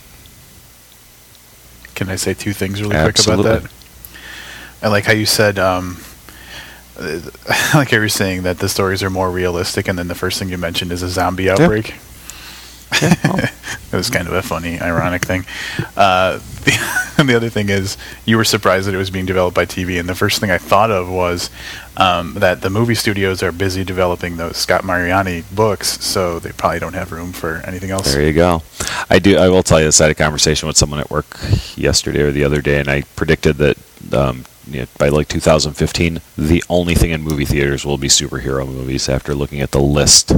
Can 1.97 2.09
I 2.09 2.17
say 2.17 2.35
two 2.35 2.53
things 2.53 2.81
really 2.81 2.95
Absolutely. 2.95 3.45
quick 3.45 3.61
about 3.63 3.71
that? 3.71 4.87
I 4.87 4.89
like 4.89 5.05
how 5.05 5.13
you 5.15 5.27
said, 5.27 5.59
um, 5.59 5.97
like 7.75 7.91
you 7.91 7.99
were 7.99 8.09
saying 8.09 8.43
that 8.45 8.59
the 8.59 8.69
stories 8.69 9.03
are 9.03 9.11
more 9.11 9.31
realistic, 9.31 9.89
and 9.89 9.99
then 9.99 10.07
the 10.07 10.15
first 10.15 10.39
thing 10.39 10.49
you 10.49 10.59
mentioned 10.59 10.93
is 10.93 11.03
a 11.03 11.09
zombie 11.09 11.51
outbreak. 11.51 11.89
Yeah. 11.89 11.97
Yeah, 13.03 13.15
well. 13.25 13.39
it 13.93 13.97
was 13.97 14.11
kind 14.11 14.29
of 14.29 14.35
a 14.35 14.43
funny, 14.43 14.81
ironic 14.81 15.25
thing. 15.25 15.45
Uh, 15.97 16.39
the, 16.67 17.23
the, 17.25 17.35
other 17.35 17.49
thing 17.49 17.69
is, 17.69 17.97
you 18.25 18.37
were 18.37 18.45
surprised 18.45 18.87
that 18.87 18.95
it 18.95 18.99
was 18.99 19.11
being 19.11 19.27
developed 19.27 19.55
by 19.55 19.65
TV, 19.65 19.99
and 19.99 20.09
the 20.09 20.15
first 20.15 20.41
thing 20.41 20.51
I 20.51 20.59
thought 20.59 20.91
of 20.91 21.09
was 21.09 21.51
um, 21.97 22.35
that 22.35 22.61
the 22.61 22.71
movie 22.71 22.95
studios 22.95 23.43
are 23.43 23.53
busy 23.53 23.85
developing 23.85 24.37
those 24.37 24.57
Scott 24.57 24.85
Mariani 24.85 25.45
books, 25.53 26.05
so 26.05 26.39
they 26.39 26.53
probably 26.53 26.81
don't 26.81 26.95
have 26.95 27.13
room 27.13 27.33
for 27.33 27.63
anything 27.65 27.91
else. 27.91 28.13
There 28.13 28.23
you 28.23 28.33
go. 28.33 28.63
I 29.09 29.19
do. 29.19 29.39
I 29.39 29.49
will 29.49 29.63
tell 29.63 29.79
you, 29.79 29.87
this. 29.87 30.01
I 30.01 30.05
had 30.05 30.11
a 30.11 30.15
conversation 30.15 30.67
with 30.67 30.77
someone 30.77 31.01
at 31.01 31.11
work 31.11 31.39
yesterday 31.77 32.23
or 32.23 32.33
the 32.33 32.45
other 32.45 32.61
day, 32.61 32.81
and 32.81 32.89
I 32.89 33.03
predicted 33.15 33.57
that. 33.57 33.79
Um, 34.13 34.45
you 34.69 34.81
know, 34.81 34.87
by 34.99 35.11
like 35.11 35.29
2015, 35.29 36.21
the 36.37 36.65
only 36.69 36.97
thing 36.97 37.13
in 37.13 37.23
movie 37.23 37.45
theaters 37.45 37.87
will 37.87 37.99
be 37.99 38.09
superhero 38.09 38.67
movies. 38.67 39.09
After 39.09 39.33
looking 39.33 39.61
at 39.61 39.71
the 39.71 39.81
list 39.81 40.33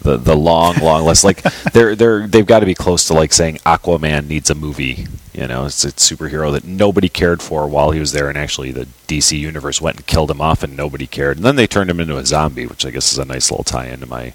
the 0.00 0.16
the 0.16 0.36
long 0.36 0.76
long 0.78 1.04
list. 1.04 1.24
Like 1.24 1.42
they're 1.72 1.94
they're 1.94 2.26
they've 2.26 2.46
got 2.46 2.60
to 2.60 2.66
be 2.66 2.74
close 2.74 3.06
to 3.06 3.14
like 3.14 3.32
saying 3.32 3.56
Aquaman 3.58 4.26
needs 4.28 4.50
a 4.50 4.54
movie. 4.54 5.06
You 5.32 5.46
know, 5.46 5.66
it's 5.66 5.84
a 5.84 5.92
superhero 5.92 6.50
that 6.52 6.64
nobody 6.64 7.10
cared 7.10 7.42
for 7.42 7.68
while 7.68 7.90
he 7.90 8.00
was 8.00 8.12
there, 8.12 8.28
and 8.28 8.38
actually 8.38 8.72
the 8.72 8.86
DC 9.06 9.38
universe 9.38 9.82
went 9.82 9.98
and 9.98 10.06
killed 10.06 10.30
him 10.30 10.40
off, 10.40 10.62
and 10.62 10.76
nobody 10.76 11.06
cared. 11.06 11.36
And 11.36 11.44
then 11.44 11.56
they 11.56 11.66
turned 11.66 11.90
him 11.90 12.00
into 12.00 12.16
a 12.16 12.24
zombie, 12.24 12.66
which 12.66 12.86
I 12.86 12.90
guess 12.90 13.12
is 13.12 13.18
a 13.18 13.24
nice 13.24 13.50
little 13.50 13.64
tie 13.64 13.88
into 13.88 14.06
my 14.06 14.32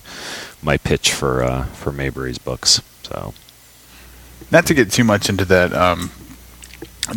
my 0.61 0.77
pitch 0.77 1.11
for 1.11 1.43
uh, 1.43 1.65
for 1.65 1.91
Maberry's 1.91 2.37
books. 2.37 2.81
So, 3.03 3.33
not 4.51 4.65
to 4.67 4.73
get 4.73 4.91
too 4.91 5.03
much 5.03 5.27
into 5.27 5.45
that 5.45 5.73
um, 5.73 6.11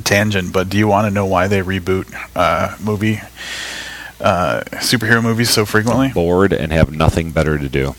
tangent, 0.02 0.52
but 0.52 0.68
do 0.68 0.78
you 0.78 0.88
want 0.88 1.06
to 1.06 1.10
know 1.14 1.26
why 1.26 1.46
they 1.46 1.60
reboot 1.60 2.12
uh, 2.34 2.76
movie? 2.82 3.20
Uh, 4.20 4.62
superhero 4.76 5.22
movies 5.22 5.50
so 5.50 5.66
frequently? 5.66 6.08
Bored 6.08 6.52
and 6.52 6.72
have 6.72 6.90
nothing 6.90 7.30
better 7.32 7.58
to 7.58 7.68
do. 7.68 7.94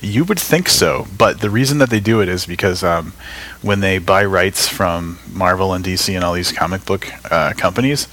You 0.00 0.24
would 0.24 0.40
think 0.40 0.68
so, 0.68 1.06
but 1.16 1.40
the 1.40 1.48
reason 1.48 1.78
that 1.78 1.88
they 1.88 2.00
do 2.00 2.20
it 2.20 2.28
is 2.28 2.46
because 2.46 2.82
um, 2.82 3.14
when 3.62 3.80
they 3.80 3.98
buy 3.98 4.24
rights 4.24 4.68
from 4.68 5.18
Marvel 5.32 5.72
and 5.72 5.84
DC 5.84 6.14
and 6.14 6.24
all 6.24 6.34
these 6.34 6.52
comic 6.52 6.84
book 6.84 7.08
uh, 7.30 7.52
companies, 7.56 8.08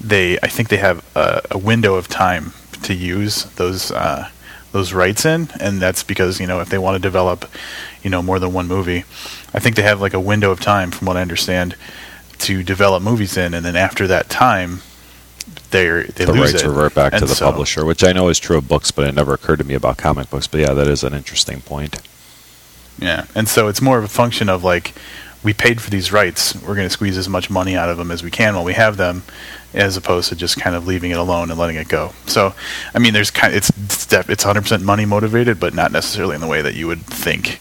they 0.00 0.38
I 0.42 0.48
think 0.48 0.68
they 0.68 0.78
have 0.78 1.04
a, 1.14 1.42
a, 1.52 1.58
window 1.58 1.94
of 1.94 2.08
time 2.08 2.52
to 2.82 2.94
use 2.94 3.44
those 3.56 3.90
uh, 3.90 4.30
those 4.72 4.92
rights 4.92 5.24
in, 5.24 5.48
and 5.60 5.80
that's 5.80 6.02
because 6.02 6.40
you 6.40 6.46
know 6.46 6.60
if 6.60 6.68
they 6.68 6.78
want 6.78 6.96
to 6.96 7.00
develop, 7.00 7.48
you 8.02 8.10
know, 8.10 8.22
more 8.22 8.38
than 8.38 8.52
one 8.52 8.66
movie, 8.66 9.04
I 9.54 9.60
think 9.60 9.76
they 9.76 9.82
have 9.82 10.00
like 10.00 10.14
a 10.14 10.20
window 10.20 10.50
of 10.50 10.60
time, 10.60 10.90
from 10.90 11.06
what 11.06 11.16
I 11.16 11.22
understand, 11.22 11.76
to 12.38 12.62
develop 12.62 13.02
movies 13.02 13.36
in, 13.36 13.54
and 13.54 13.64
then 13.64 13.76
after 13.76 14.06
that 14.06 14.28
time, 14.28 14.80
they 15.76 16.02
they 16.12 16.24
the 16.24 16.32
lose 16.32 16.52
rights 16.52 16.64
it. 16.64 16.68
revert 16.68 16.94
back 16.94 17.12
and 17.12 17.20
to 17.20 17.26
the 17.26 17.34
so, 17.34 17.50
publisher, 17.50 17.84
which 17.84 18.04
I 18.04 18.12
know 18.12 18.28
is 18.28 18.38
true 18.38 18.56
of 18.56 18.68
books, 18.68 18.90
but 18.90 19.06
it 19.06 19.14
never 19.14 19.34
occurred 19.34 19.58
to 19.58 19.64
me 19.64 19.74
about 19.74 19.98
comic 19.98 20.30
books. 20.30 20.46
But 20.46 20.60
yeah, 20.60 20.72
that 20.72 20.88
is 20.88 21.04
an 21.04 21.14
interesting 21.14 21.60
point. 21.60 22.00
Yeah, 22.98 23.26
and 23.34 23.48
so 23.48 23.68
it's 23.68 23.82
more 23.82 23.98
of 23.98 24.04
a 24.04 24.08
function 24.08 24.48
of 24.48 24.64
like 24.64 24.94
we 25.46 25.52
paid 25.52 25.80
for 25.80 25.90
these 25.90 26.10
rights, 26.10 26.54
we're 26.56 26.74
going 26.74 26.86
to 26.86 26.90
squeeze 26.90 27.16
as 27.16 27.28
much 27.28 27.48
money 27.50 27.76
out 27.76 27.88
of 27.88 27.98
them 27.98 28.10
as 28.10 28.22
we 28.22 28.32
can 28.32 28.56
while 28.56 28.64
we 28.64 28.72
have 28.74 28.96
them, 28.96 29.22
as 29.72 29.96
opposed 29.96 30.28
to 30.30 30.34
just 30.34 30.56
kind 30.56 30.74
of 30.74 30.88
leaving 30.88 31.12
it 31.12 31.18
alone 31.18 31.50
and 31.50 31.58
letting 31.58 31.76
it 31.76 31.86
go. 31.86 32.12
So, 32.26 32.52
I 32.92 32.98
mean, 32.98 33.12
there's 33.12 33.30
kind 33.30 33.54
of, 33.54 33.56
it's 33.56 33.70
it's 34.12 34.44
100% 34.44 34.82
money 34.82 35.04
motivated, 35.04 35.60
but 35.60 35.72
not 35.72 35.92
necessarily 35.92 36.34
in 36.34 36.40
the 36.40 36.48
way 36.48 36.62
that 36.62 36.74
you 36.74 36.88
would 36.88 37.06
think. 37.06 37.60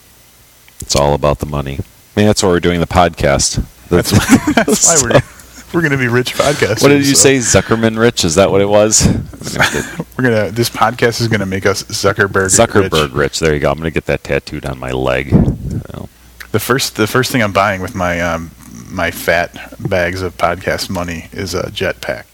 It's 0.80 0.95
all 0.95 1.13
about 1.13 1.39
the 1.39 1.45
money. 1.45 1.73
I 1.73 2.19
mean, 2.19 2.25
that's 2.25 2.41
why 2.41 2.49
we're 2.49 2.60
doing 2.60 2.80
the 2.80 2.88
podcast. 2.88 3.63
That's, 3.89 4.10
that's 4.10 4.47
why, 4.47 4.54
that's 4.63 5.04
why 5.04 5.10
we're 5.13 5.21
we're 5.73 5.82
going 5.82 5.91
to 5.91 5.97
be 5.97 6.08
rich 6.08 6.34
podcasters. 6.36 6.82
What 6.82 6.89
did 6.89 7.06
you 7.06 7.15
so. 7.15 7.23
say, 7.23 7.38
Zuckerman 7.38 7.97
rich? 7.97 8.23
Is 8.23 8.36
that 8.36 8.51
what 8.51 8.62
it 8.62 8.69
was? 8.69 9.06
we're 10.17 10.23
gonna. 10.23 10.51
This 10.51 10.69
podcast 10.69 11.21
is 11.21 11.28
going 11.28 11.39
to 11.39 11.45
make 11.45 11.65
us 11.65 11.84
Zuckerberg. 11.84 12.47
Zuckerberg 12.47 13.10
rich. 13.10 13.13
rich. 13.13 13.39
There 13.39 13.54
you 13.54 13.60
go. 13.60 13.71
I'm 13.71 13.78
going 13.78 13.89
to 13.89 13.93
get 13.93 14.06
that 14.06 14.23
tattooed 14.23 14.65
on 14.65 14.80
my 14.80 14.91
leg. 14.91 15.30
So. 15.30 16.10
The 16.51 16.60
first, 16.60 16.95
the 16.95 17.08
first 17.08 17.32
thing 17.32 17.43
I'm 17.43 17.54
buying 17.54 17.82
with 17.82 17.95
my 17.95 18.21
um, 18.21 18.51
my 18.89 19.12
fat 19.12 19.73
bags 19.89 20.21
of 20.21 20.38
podcast 20.38 20.89
money 20.89 21.28
is 21.32 21.54
a 21.54 21.63
jetpack. 21.63 22.25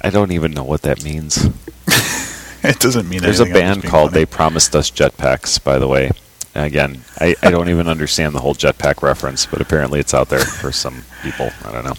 I 0.00 0.10
don't 0.10 0.32
even 0.32 0.52
know 0.52 0.64
what 0.64 0.82
that 0.82 1.04
means. 1.04 1.44
it 2.64 2.78
doesn't 2.80 3.08
mean. 3.08 3.22
Anything. 3.22 3.22
There's 3.22 3.40
a 3.40 3.44
band 3.44 3.84
called 3.84 4.10
funny. 4.10 4.22
"They 4.22 4.26
Promised 4.26 4.74
Us 4.74 4.90
Jetpacks." 4.90 5.62
By 5.62 5.78
the 5.78 5.86
way, 5.86 6.10
Again, 6.54 7.02
I, 7.18 7.34
I 7.42 7.50
don't 7.50 7.70
even 7.70 7.88
understand 7.88 8.34
the 8.34 8.40
whole 8.40 8.54
jetpack 8.54 9.02
reference, 9.02 9.46
but 9.46 9.60
apparently 9.60 10.00
it's 10.00 10.12
out 10.12 10.28
there 10.28 10.44
for 10.44 10.70
some 10.70 11.04
people. 11.22 11.50
I 11.64 11.72
don't 11.72 11.84
know. 11.84 11.94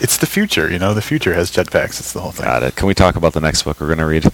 It's 0.00 0.16
the 0.16 0.26
future, 0.26 0.70
you 0.70 0.78
know. 0.78 0.94
The 0.94 1.02
future 1.02 1.34
has 1.34 1.50
jetpacks. 1.50 1.98
It's 1.98 2.12
the 2.12 2.20
whole 2.20 2.30
thing. 2.30 2.46
Got 2.46 2.62
it. 2.62 2.76
Can 2.76 2.86
we 2.86 2.94
talk 2.94 3.16
about 3.16 3.32
the 3.32 3.40
next 3.40 3.64
book 3.64 3.80
we're 3.80 3.88
going 3.88 3.98
to 3.98 4.06
read? 4.06 4.30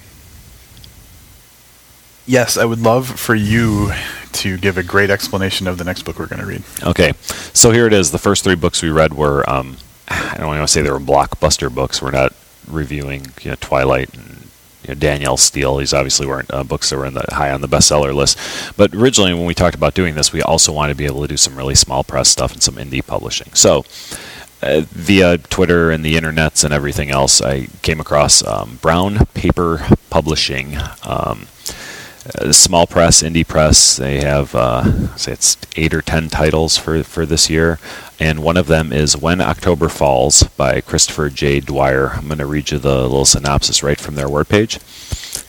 Yes, 2.26 2.56
I 2.56 2.64
would 2.64 2.80
love 2.80 3.08
for 3.08 3.34
you 3.34 3.92
to 4.32 4.58
give 4.58 4.76
a 4.76 4.82
great 4.82 5.10
explanation 5.10 5.66
of 5.66 5.78
the 5.78 5.84
next 5.84 6.02
book 6.02 6.18
we're 6.18 6.26
going 6.26 6.40
to 6.40 6.46
read. 6.46 6.62
Okay, 6.82 7.12
so 7.52 7.70
here 7.70 7.86
it 7.86 7.92
is. 7.92 8.10
The 8.10 8.18
first 8.18 8.44
three 8.44 8.56
books 8.56 8.82
we 8.82 8.90
read 8.90 9.14
were, 9.14 9.48
um, 9.48 9.76
I 10.08 10.36
don't 10.36 10.48
want 10.48 10.60
to 10.60 10.68
say 10.68 10.82
they 10.82 10.90
were 10.90 11.00
blockbuster 11.00 11.72
books. 11.72 12.02
We're 12.02 12.10
not 12.10 12.32
reviewing 12.68 13.26
you 13.40 13.50
know, 13.50 13.56
Twilight 13.60 14.12
and 14.14 14.35
you 14.82 14.88
know, 14.88 14.94
Danielle 14.94 15.36
Steel. 15.36 15.76
These 15.76 15.94
obviously 15.94 16.26
weren't 16.26 16.52
uh, 16.52 16.64
books 16.64 16.90
that 16.90 16.96
were 16.96 17.06
in 17.06 17.14
the 17.14 17.24
high 17.30 17.50
on 17.50 17.60
the 17.60 17.68
bestseller 17.68 18.14
list. 18.14 18.38
But 18.76 18.94
originally, 18.94 19.34
when 19.34 19.46
we 19.46 19.54
talked 19.54 19.74
about 19.74 19.94
doing 19.94 20.14
this, 20.14 20.32
we 20.32 20.42
also 20.42 20.72
wanted 20.72 20.94
to 20.94 20.98
be 20.98 21.06
able 21.06 21.22
to 21.22 21.28
do 21.28 21.36
some 21.36 21.56
really 21.56 21.74
small 21.74 22.04
press 22.04 22.28
stuff 22.28 22.52
and 22.52 22.62
some 22.62 22.76
indie 22.76 23.04
publishing. 23.06 23.52
So. 23.54 23.84
Uh, 24.62 24.80
via 24.88 25.36
Twitter 25.36 25.90
and 25.90 26.02
the 26.02 26.14
internets 26.14 26.64
and 26.64 26.72
everything 26.72 27.10
else, 27.10 27.42
I 27.42 27.66
came 27.82 28.00
across 28.00 28.42
um, 28.42 28.78
Brown 28.80 29.26
Paper 29.34 29.86
Publishing. 30.08 30.78
Um, 31.04 31.46
uh, 32.34 32.52
small 32.52 32.86
press, 32.86 33.22
indie 33.22 33.46
press. 33.46 33.96
They 33.96 34.20
have 34.20 34.54
uh, 34.54 35.16
say 35.16 35.32
it's 35.32 35.56
eight 35.76 35.94
or 35.94 36.02
ten 36.02 36.28
titles 36.28 36.76
for 36.76 37.02
for 37.02 37.26
this 37.26 37.48
year, 37.48 37.78
and 38.18 38.42
one 38.42 38.56
of 38.56 38.66
them 38.66 38.92
is 38.92 39.16
When 39.16 39.40
October 39.40 39.88
Falls 39.88 40.44
by 40.56 40.80
Christopher 40.80 41.30
J. 41.30 41.60
Dwyer. 41.60 42.10
I'm 42.10 42.26
going 42.26 42.38
to 42.38 42.46
read 42.46 42.70
you 42.70 42.78
the 42.78 43.02
little 43.02 43.24
synopsis 43.24 43.82
right 43.82 44.00
from 44.00 44.14
their 44.14 44.28
webpage. 44.28 44.80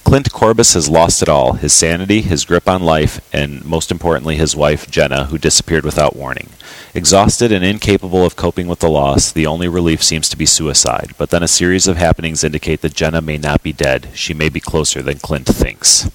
Clint 0.04 0.32
Corbus 0.32 0.74
has 0.74 0.88
lost 0.88 1.22
it 1.22 1.28
all 1.28 1.54
his 1.54 1.74
sanity, 1.74 2.22
his 2.22 2.46
grip 2.46 2.70
on 2.70 2.82
life, 2.82 3.20
and 3.34 3.66
most 3.66 3.92
importantly, 3.92 4.38
his 4.38 4.56
wife, 4.56 4.90
Jenna, 4.90 5.26
who 5.26 5.38
disappeared 5.38 5.84
without 5.84 6.16
warning. 6.16 6.48
Exhausted 6.94 7.52
and 7.52 7.66
incapable 7.66 8.26
of 8.26 8.38
coping 8.38 8.68
with 8.68 8.80
the 8.80 8.90
loss, 8.90 9.34
the 9.34 9.46
only 9.46 9.68
relief 9.68 10.02
seems 10.02 10.30
to 10.30 10.38
be 10.38 10.46
suicide. 10.46 11.12
But 11.18 11.30
then 11.30 11.44
a 11.44 11.48
series 11.48 11.88
of 11.88 11.98
happenings 11.98 12.46
indicate 12.46 12.80
that 12.82 12.94
Jenna 12.94 13.22
may 13.22 13.38
not 13.38 13.62
be 13.62 13.74
dead. 13.74 14.10
She 14.14 14.34
may 14.34 14.48
be 14.48 14.62
closer 14.62 15.02
than 15.02 15.20
Clint 15.20 15.48
thinks. 15.48 16.10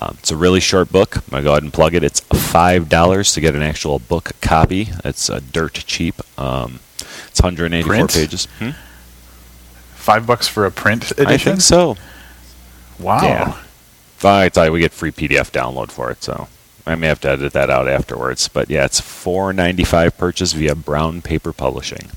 Um, 0.00 0.16
it's 0.18 0.30
a 0.30 0.36
really 0.36 0.60
short 0.60 0.92
book. 0.92 1.16
I'm 1.16 1.22
going 1.30 1.42
to 1.42 1.46
go 1.46 1.52
ahead 1.52 1.62
and 1.64 1.72
plug 1.72 1.94
it. 1.94 2.04
It's 2.04 2.20
$5 2.20 3.34
to 3.34 3.40
get 3.40 3.54
an 3.54 3.62
actual 3.62 3.98
book 3.98 4.32
copy. 4.40 4.88
It's 5.04 5.28
uh, 5.28 5.40
dirt 5.52 5.74
cheap. 5.74 6.14
Um, 6.38 6.80
it's 7.28 7.40
184 7.40 7.88
Print? 7.88 8.12
pages. 8.12 8.46
Hmm? 8.58 8.70
Five 9.94 10.26
bucks 10.26 10.46
for 10.46 10.64
a 10.66 10.70
print 10.70 11.10
edition. 11.12 11.28
I 11.28 11.36
think 11.36 11.60
so. 11.60 11.96
Wow. 12.98 13.22
Yeah. 13.22 13.62
I 14.24 14.48
tell 14.48 14.66
you, 14.66 14.72
we 14.72 14.80
get 14.80 14.92
free 14.92 15.12
PDF 15.12 15.50
download 15.50 15.90
for 15.90 16.10
it, 16.10 16.22
so 16.22 16.48
I 16.86 16.94
may 16.96 17.06
have 17.06 17.20
to 17.20 17.28
edit 17.28 17.52
that 17.52 17.70
out 17.70 17.88
afterwards. 17.88 18.48
But 18.48 18.68
yeah, 18.68 18.84
it's 18.84 19.00
four 19.00 19.52
ninety 19.52 19.84
five 19.84 20.16
purchase 20.18 20.52
via 20.54 20.74
Brown 20.74 21.22
Paper 21.22 21.52
Publishing. 21.52 22.10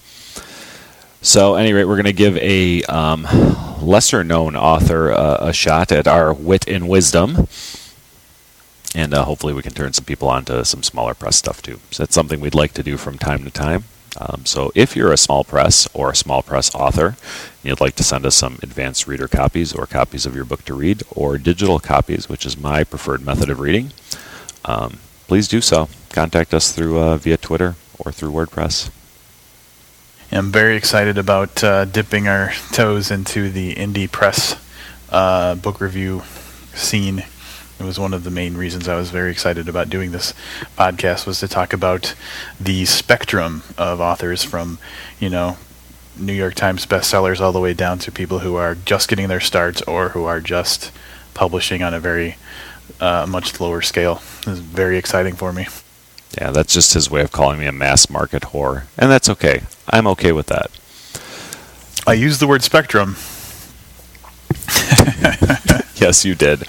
So, 1.23 1.55
at 1.55 1.61
any 1.61 1.71
rate, 1.71 1.85
we're 1.85 1.97
going 1.97 2.05
to 2.05 2.13
give 2.13 2.35
a 2.37 2.81
um, 2.85 3.27
lesser 3.79 4.23
known 4.23 4.55
author 4.55 5.11
uh, 5.11 5.37
a 5.39 5.53
shot 5.53 5.91
at 5.91 6.07
our 6.07 6.33
wit 6.33 6.67
and 6.67 6.89
wisdom. 6.89 7.47
And 8.95 9.13
uh, 9.13 9.23
hopefully, 9.25 9.53
we 9.53 9.61
can 9.61 9.73
turn 9.73 9.93
some 9.93 10.05
people 10.05 10.29
on 10.29 10.45
to 10.45 10.65
some 10.65 10.81
smaller 10.81 11.13
press 11.13 11.35
stuff 11.35 11.61
too. 11.61 11.79
So, 11.91 12.01
that's 12.01 12.15
something 12.15 12.39
we'd 12.39 12.55
like 12.55 12.73
to 12.73 12.81
do 12.81 12.97
from 12.97 13.19
time 13.19 13.43
to 13.43 13.51
time. 13.51 13.83
Um, 14.17 14.47
so, 14.47 14.71
if 14.73 14.95
you're 14.95 15.13
a 15.13 15.17
small 15.17 15.43
press 15.43 15.87
or 15.93 16.09
a 16.09 16.15
small 16.15 16.41
press 16.41 16.73
author, 16.73 17.09
and 17.09 17.15
you'd 17.65 17.79
like 17.81 17.95
to 17.97 18.03
send 18.03 18.25
us 18.25 18.35
some 18.35 18.57
advanced 18.63 19.05
reader 19.05 19.27
copies 19.27 19.73
or 19.73 19.85
copies 19.85 20.25
of 20.25 20.35
your 20.35 20.45
book 20.45 20.65
to 20.65 20.73
read, 20.73 21.03
or 21.11 21.37
digital 21.37 21.77
copies, 21.77 22.29
which 22.29 22.47
is 22.47 22.57
my 22.57 22.83
preferred 22.83 23.23
method 23.23 23.51
of 23.51 23.59
reading, 23.59 23.93
um, 24.65 24.97
please 25.27 25.47
do 25.47 25.61
so. 25.61 25.87
Contact 26.09 26.51
us 26.51 26.71
through 26.71 26.99
uh, 26.99 27.17
via 27.17 27.37
Twitter 27.37 27.75
or 27.99 28.11
through 28.11 28.31
WordPress. 28.31 28.89
I'm 30.33 30.49
very 30.49 30.77
excited 30.77 31.17
about 31.17 31.61
uh, 31.61 31.83
dipping 31.83 32.29
our 32.29 32.53
toes 32.71 33.11
into 33.11 33.49
the 33.49 33.75
indie 33.75 34.09
press 34.09 34.55
uh, 35.09 35.55
book 35.55 35.81
review 35.81 36.23
scene. 36.73 37.25
It 37.79 37.83
was 37.83 37.99
one 37.99 38.13
of 38.13 38.23
the 38.23 38.31
main 38.31 38.55
reasons 38.55 38.87
I 38.87 38.95
was 38.95 39.09
very 39.09 39.29
excited 39.29 39.67
about 39.67 39.89
doing 39.89 40.11
this 40.11 40.33
podcast 40.77 41.27
was 41.27 41.41
to 41.41 41.49
talk 41.49 41.73
about 41.73 42.15
the 42.61 42.85
spectrum 42.85 43.63
of 43.77 43.99
authors 43.99 44.41
from, 44.41 44.79
you 45.19 45.29
know, 45.29 45.57
New 46.17 46.33
York 46.33 46.55
Times 46.55 46.85
bestsellers 46.85 47.41
all 47.41 47.51
the 47.51 47.59
way 47.59 47.73
down 47.73 47.99
to 47.99 48.09
people 48.09 48.39
who 48.39 48.55
are 48.55 48.75
just 48.75 49.09
getting 49.09 49.27
their 49.27 49.41
starts 49.41 49.81
or 49.81 50.09
who 50.09 50.23
are 50.23 50.39
just 50.39 50.93
publishing 51.33 51.83
on 51.83 51.93
a 51.93 51.99
very 51.99 52.37
uh, 53.01 53.25
much 53.27 53.59
lower 53.59 53.81
scale. 53.81 54.21
It 54.41 54.47
was 54.47 54.59
very 54.59 54.97
exciting 54.97 55.35
for 55.35 55.51
me. 55.51 55.67
Yeah, 56.39 56.51
that's 56.51 56.73
just 56.73 56.93
his 56.93 57.09
way 57.09 57.21
of 57.21 57.31
calling 57.31 57.59
me 57.59 57.65
a 57.65 57.71
mass 57.71 58.09
market 58.09 58.43
whore. 58.43 58.85
And 58.97 59.11
that's 59.11 59.29
okay. 59.29 59.63
I'm 59.89 60.07
okay 60.07 60.31
with 60.31 60.47
that. 60.47 60.71
I 62.07 62.13
used 62.13 62.39
the 62.39 62.47
word 62.47 62.63
spectrum. 62.63 63.15
Yes, 66.01 66.25
you 66.25 66.33
did. 66.33 66.63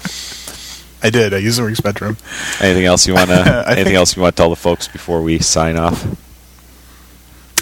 I 1.01 1.09
did. 1.09 1.33
I 1.33 1.37
used 1.37 1.57
the 1.57 1.63
word 1.63 1.75
spectrum. 1.75 2.17
Anything 2.61 2.85
else 2.85 3.07
you 3.07 3.15
want 3.15 3.29
to 3.31 3.63
anything 3.67 3.95
else 3.95 4.15
you 4.15 4.21
want 4.21 4.35
to 4.35 4.39
tell 4.39 4.51
the 4.51 4.55
folks 4.55 4.87
before 4.87 5.23
we 5.23 5.39
sign 5.39 5.75
off? 5.75 6.05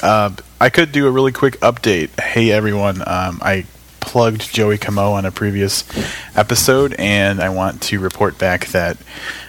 Uh, 0.04 0.32
I 0.60 0.70
could 0.70 0.92
do 0.92 1.08
a 1.08 1.12
really 1.12 1.32
quick 1.32 1.58
update. 1.62 2.20
Hey 2.20 2.52
everyone, 2.52 3.02
um, 3.08 3.40
I 3.42 3.66
plugged 4.02 4.54
Joey 4.54 4.78
Comeau 4.78 5.14
on 5.14 5.26
a 5.26 5.32
previous 5.32 5.86
episode, 6.36 6.94
and 6.98 7.40
I 7.40 7.50
want 7.50 7.82
to 7.84 8.00
report 8.00 8.38
back 8.38 8.68
that 8.68 8.98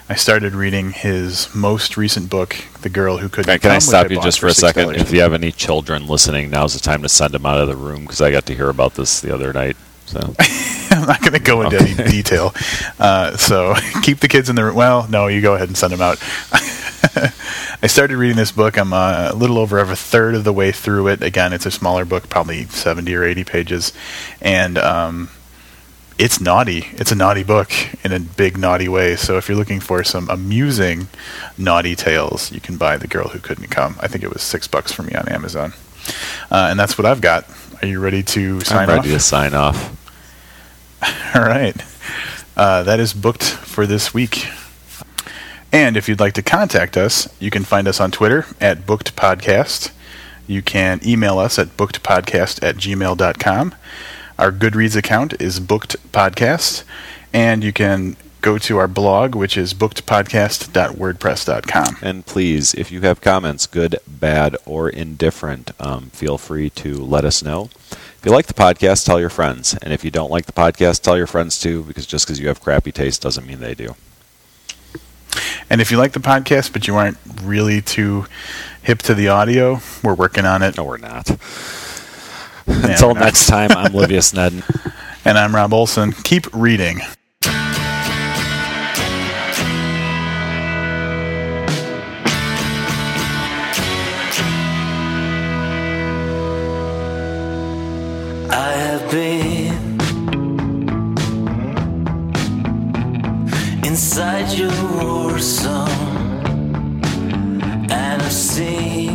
I 0.07 0.15
started 0.15 0.53
reading 0.53 0.91
his 0.91 1.53
most 1.53 1.97
recent 1.97 2.29
book, 2.29 2.55
The 2.81 2.89
Girl 2.89 3.17
Who 3.17 3.29
Couldn't 3.29 3.59
Can, 3.59 3.71
I 3.71 3.79
stop 3.79 4.09
you 4.09 4.21
just 4.21 4.39
for 4.39 4.47
a 4.47 4.53
second? 4.53 4.89
$6. 4.89 4.97
If 4.99 5.11
you 5.11 5.21
have 5.21 5.33
any 5.33 5.51
children 5.51 6.07
listening, 6.07 6.49
now's 6.49 6.73
the 6.73 6.79
time 6.79 7.01
to 7.01 7.09
send 7.09 7.33
them 7.33 7.45
out 7.45 7.59
of 7.59 7.67
the 7.67 7.75
room 7.75 8.01
because 8.01 8.21
I 8.21 8.31
got 8.31 8.45
to 8.45 8.55
hear 8.55 8.69
about 8.69 8.95
this 8.95 9.19
the 9.19 9.33
other 9.33 9.51
night. 9.51 9.75
So 10.13 10.35
I'm 10.91 11.07
not 11.07 11.21
going 11.21 11.33
to 11.33 11.39
go 11.39 11.63
into 11.63 11.79
any 11.79 11.95
detail. 12.11 12.53
Uh, 12.99 13.35
so 13.35 13.73
keep 14.03 14.19
the 14.19 14.27
kids 14.27 14.49
in 14.49 14.55
the 14.55 14.63
room. 14.63 14.75
Well, 14.75 15.07
no, 15.09 15.27
you 15.27 15.41
go 15.41 15.55
ahead 15.55 15.67
and 15.67 15.77
send 15.77 15.91
them 15.91 16.01
out. 16.01 16.19
I 17.81 17.87
started 17.87 18.17
reading 18.17 18.37
this 18.37 18.51
book. 18.51 18.77
I'm 18.77 18.93
uh, 18.93 19.29
a 19.31 19.35
little 19.35 19.57
over 19.57 19.79
a 19.79 19.95
third 19.95 20.35
of 20.35 20.43
the 20.43 20.53
way 20.53 20.71
through 20.71 21.07
it. 21.07 21.23
Again, 21.23 21.51
it's 21.51 21.65
a 21.65 21.71
smaller 21.71 22.05
book, 22.05 22.29
probably 22.29 22.65
70 22.65 23.13
or 23.15 23.23
80 23.23 23.43
pages, 23.43 23.93
and 24.39 24.77
um, 24.77 25.29
it's 26.17 26.39
naughty. 26.39 26.85
It's 26.93 27.11
a 27.11 27.15
naughty 27.15 27.43
book 27.43 27.71
in 28.05 28.13
a 28.13 28.19
big 28.19 28.57
naughty 28.57 28.87
way. 28.87 29.15
So 29.15 29.37
if 29.37 29.49
you're 29.49 29.57
looking 29.57 29.79
for 29.79 30.03
some 30.03 30.29
amusing 30.29 31.07
naughty 31.57 31.95
tales, 31.95 32.51
you 32.51 32.61
can 32.61 32.77
buy 32.77 32.97
The 32.97 33.07
Girl 33.07 33.29
Who 33.29 33.39
Couldn't 33.39 33.67
Come. 33.67 33.97
I 33.99 34.07
think 34.07 34.23
it 34.23 34.31
was 34.31 34.43
six 34.43 34.67
bucks 34.67 34.91
for 34.91 35.01
me 35.03 35.13
on 35.15 35.27
Amazon, 35.27 35.73
uh, 36.51 36.67
and 36.69 36.79
that's 36.79 36.97
what 36.97 37.05
I've 37.05 37.21
got. 37.21 37.45
Are 37.81 37.87
you 37.87 37.99
ready 37.99 38.23
to 38.23 38.61
sign 38.61 38.77
I'm 38.77 38.89
off? 38.91 38.95
ready 39.03 39.09
to 39.09 39.19
sign 39.19 39.53
off. 39.53 40.02
All 41.35 41.41
right. 41.41 41.75
Uh, 42.55 42.83
that 42.83 42.99
is 42.99 43.13
booked 43.13 43.43
for 43.43 43.85
this 43.87 44.13
week. 44.13 44.47
And 45.71 45.97
if 45.97 46.07
you'd 46.07 46.19
like 46.19 46.33
to 46.33 46.43
contact 46.43 46.97
us, 46.97 47.27
you 47.39 47.49
can 47.49 47.63
find 47.63 47.87
us 47.87 47.99
on 47.99 48.11
Twitter 48.11 48.45
at 48.61 48.85
Booked 48.85 49.15
Podcast. 49.15 49.91
You 50.45 50.61
can 50.61 50.99
email 51.05 51.39
us 51.39 51.57
at 51.57 51.75
bookedpodcast 51.77 52.61
at 52.61 52.75
gmail.com. 52.75 53.75
Our 54.37 54.51
Goodreads 54.51 54.95
account 54.95 55.41
is 55.41 55.59
Booked 55.59 55.95
Podcast. 56.11 56.83
And 57.33 57.63
you 57.63 57.73
can 57.73 58.15
go 58.43 58.59
to 58.59 58.77
our 58.77 58.87
blog, 58.87 59.33
which 59.33 59.57
is 59.57 59.73
bookedpodcast.wordpress.com. 59.73 61.97
And 62.01 62.25
please, 62.25 62.73
if 62.75 62.91
you 62.91 62.99
have 63.01 63.19
comments, 63.21 63.65
good, 63.65 63.95
bad, 64.05 64.57
or 64.65 64.89
indifferent, 64.89 65.71
um, 65.79 66.11
feel 66.11 66.37
free 66.37 66.69
to 66.71 66.97
let 67.03 67.23
us 67.25 67.41
know. 67.41 67.69
If 67.91 68.19
you 68.25 68.31
like 68.31 68.47
the 68.47 68.53
podcast, 68.53 69.05
tell 69.05 69.19
your 69.19 69.29
friends. 69.29 69.75
And 69.81 69.93
if 69.93 70.05
you 70.05 70.11
don't 70.11 70.29
like 70.29 70.45
the 70.45 70.51
podcast, 70.51 71.01
tell 71.01 71.17
your 71.17 71.25
friends 71.25 71.59
too, 71.59 71.81
because 71.83 72.05
just 72.05 72.27
because 72.27 72.39
you 72.39 72.49
have 72.49 72.61
crappy 72.61 72.91
taste 72.91 73.21
doesn't 73.21 73.47
mean 73.47 73.61
they 73.61 73.73
do. 73.73 73.95
And 75.69 75.79
if 75.81 75.89
you 75.89 75.97
like 75.97 76.11
the 76.11 76.19
podcast, 76.19 76.73
but 76.73 76.87
you 76.87 76.95
aren't 76.95 77.17
really 77.41 77.81
too 77.81 78.27
hip 78.83 78.99
to 79.03 79.13
the 79.15 79.29
audio, 79.29 79.79
we're 80.03 80.13
working 80.13 80.45
on 80.45 80.61
it. 80.61 80.77
No, 80.77 80.83
we're 80.83 80.97
not. 80.97 81.27
Until 82.67 83.07
we're 83.09 83.15
not. 83.15 83.23
next 83.23 83.47
time, 83.47 83.71
I'm 83.71 83.93
Livius 83.93 84.33
Nedin. 84.33 84.91
And 85.25 85.37
I'm 85.37 85.55
Rob 85.55 85.73
Olson. 85.73 86.11
Keep 86.11 86.53
reading. 86.53 86.99
inside 103.93 104.51
your 104.57 104.71
war 104.95 105.37
zone, 105.37 106.99
and 107.91 108.23
I've 108.23 108.31
seen. 108.31 109.12